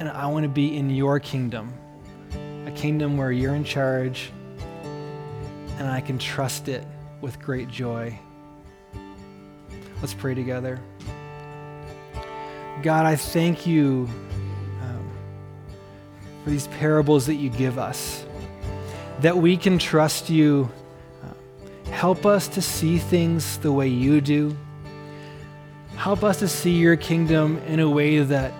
and 0.00 0.08
I 0.08 0.26
want 0.26 0.42
to 0.42 0.48
be 0.48 0.76
in 0.76 0.90
your 0.90 1.20
kingdom, 1.20 1.72
a 2.66 2.72
kingdom 2.72 3.16
where 3.16 3.30
you're 3.30 3.54
in 3.54 3.62
charge, 3.62 4.32
and 5.78 5.86
I 5.86 6.00
can 6.00 6.18
trust 6.18 6.66
it 6.66 6.84
with 7.20 7.38
great 7.38 7.68
joy. 7.68 8.18
Let's 10.00 10.14
pray 10.14 10.34
together. 10.34 10.80
God, 12.82 13.06
I 13.06 13.16
thank 13.16 13.66
you 13.66 14.08
um, 14.82 15.10
for 16.42 16.50
these 16.50 16.66
parables 16.68 17.26
that 17.26 17.36
you 17.36 17.48
give 17.48 17.78
us, 17.78 18.24
that 19.20 19.36
we 19.36 19.56
can 19.56 19.78
trust 19.78 20.28
you. 20.28 20.70
Uh, 21.22 21.90
help 21.90 22.26
us 22.26 22.48
to 22.48 22.60
see 22.60 22.98
things 22.98 23.58
the 23.58 23.72
way 23.72 23.88
you 23.88 24.20
do. 24.20 24.56
Help 25.96 26.24
us 26.24 26.40
to 26.40 26.48
see 26.48 26.72
your 26.72 26.96
kingdom 26.96 27.58
in 27.66 27.80
a 27.80 27.88
way 27.88 28.18
that 28.18 28.52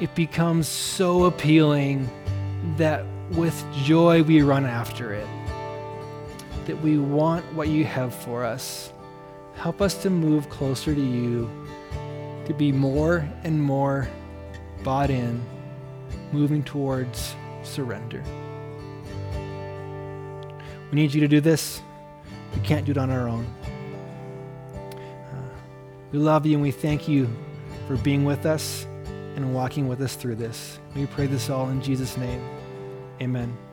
it 0.00 0.14
becomes 0.14 0.66
so 0.66 1.24
appealing 1.24 2.08
that 2.76 3.04
with 3.32 3.64
joy 3.84 4.22
we 4.22 4.42
run 4.42 4.64
after 4.64 5.12
it. 5.12 5.26
That 6.64 6.80
we 6.82 6.98
want 6.98 7.44
what 7.52 7.68
you 7.68 7.84
have 7.84 8.14
for 8.14 8.44
us. 8.44 8.92
Help 9.54 9.80
us 9.80 9.94
to 10.02 10.10
move 10.10 10.48
closer 10.48 10.94
to 10.94 11.00
you 11.00 11.65
to 12.46 12.54
be 12.54 12.72
more 12.72 13.28
and 13.44 13.60
more 13.62 14.08
bought 14.82 15.10
in, 15.10 15.44
moving 16.32 16.62
towards 16.62 17.34
surrender. 17.62 18.22
We 20.90 20.96
need 20.96 21.12
you 21.12 21.20
to 21.20 21.28
do 21.28 21.40
this. 21.40 21.82
We 22.54 22.60
can't 22.62 22.86
do 22.86 22.92
it 22.92 22.98
on 22.98 23.10
our 23.10 23.28
own. 23.28 23.46
Uh, 24.84 25.56
we 26.12 26.18
love 26.18 26.46
you 26.46 26.54
and 26.54 26.62
we 26.62 26.70
thank 26.70 27.08
you 27.08 27.28
for 27.86 27.96
being 27.96 28.24
with 28.24 28.46
us 28.46 28.86
and 29.34 29.52
walking 29.52 29.88
with 29.88 30.00
us 30.00 30.14
through 30.14 30.36
this. 30.36 30.78
We 30.94 31.06
pray 31.06 31.26
this 31.26 31.50
all 31.50 31.68
in 31.68 31.82
Jesus' 31.82 32.16
name. 32.16 32.42
Amen. 33.20 33.65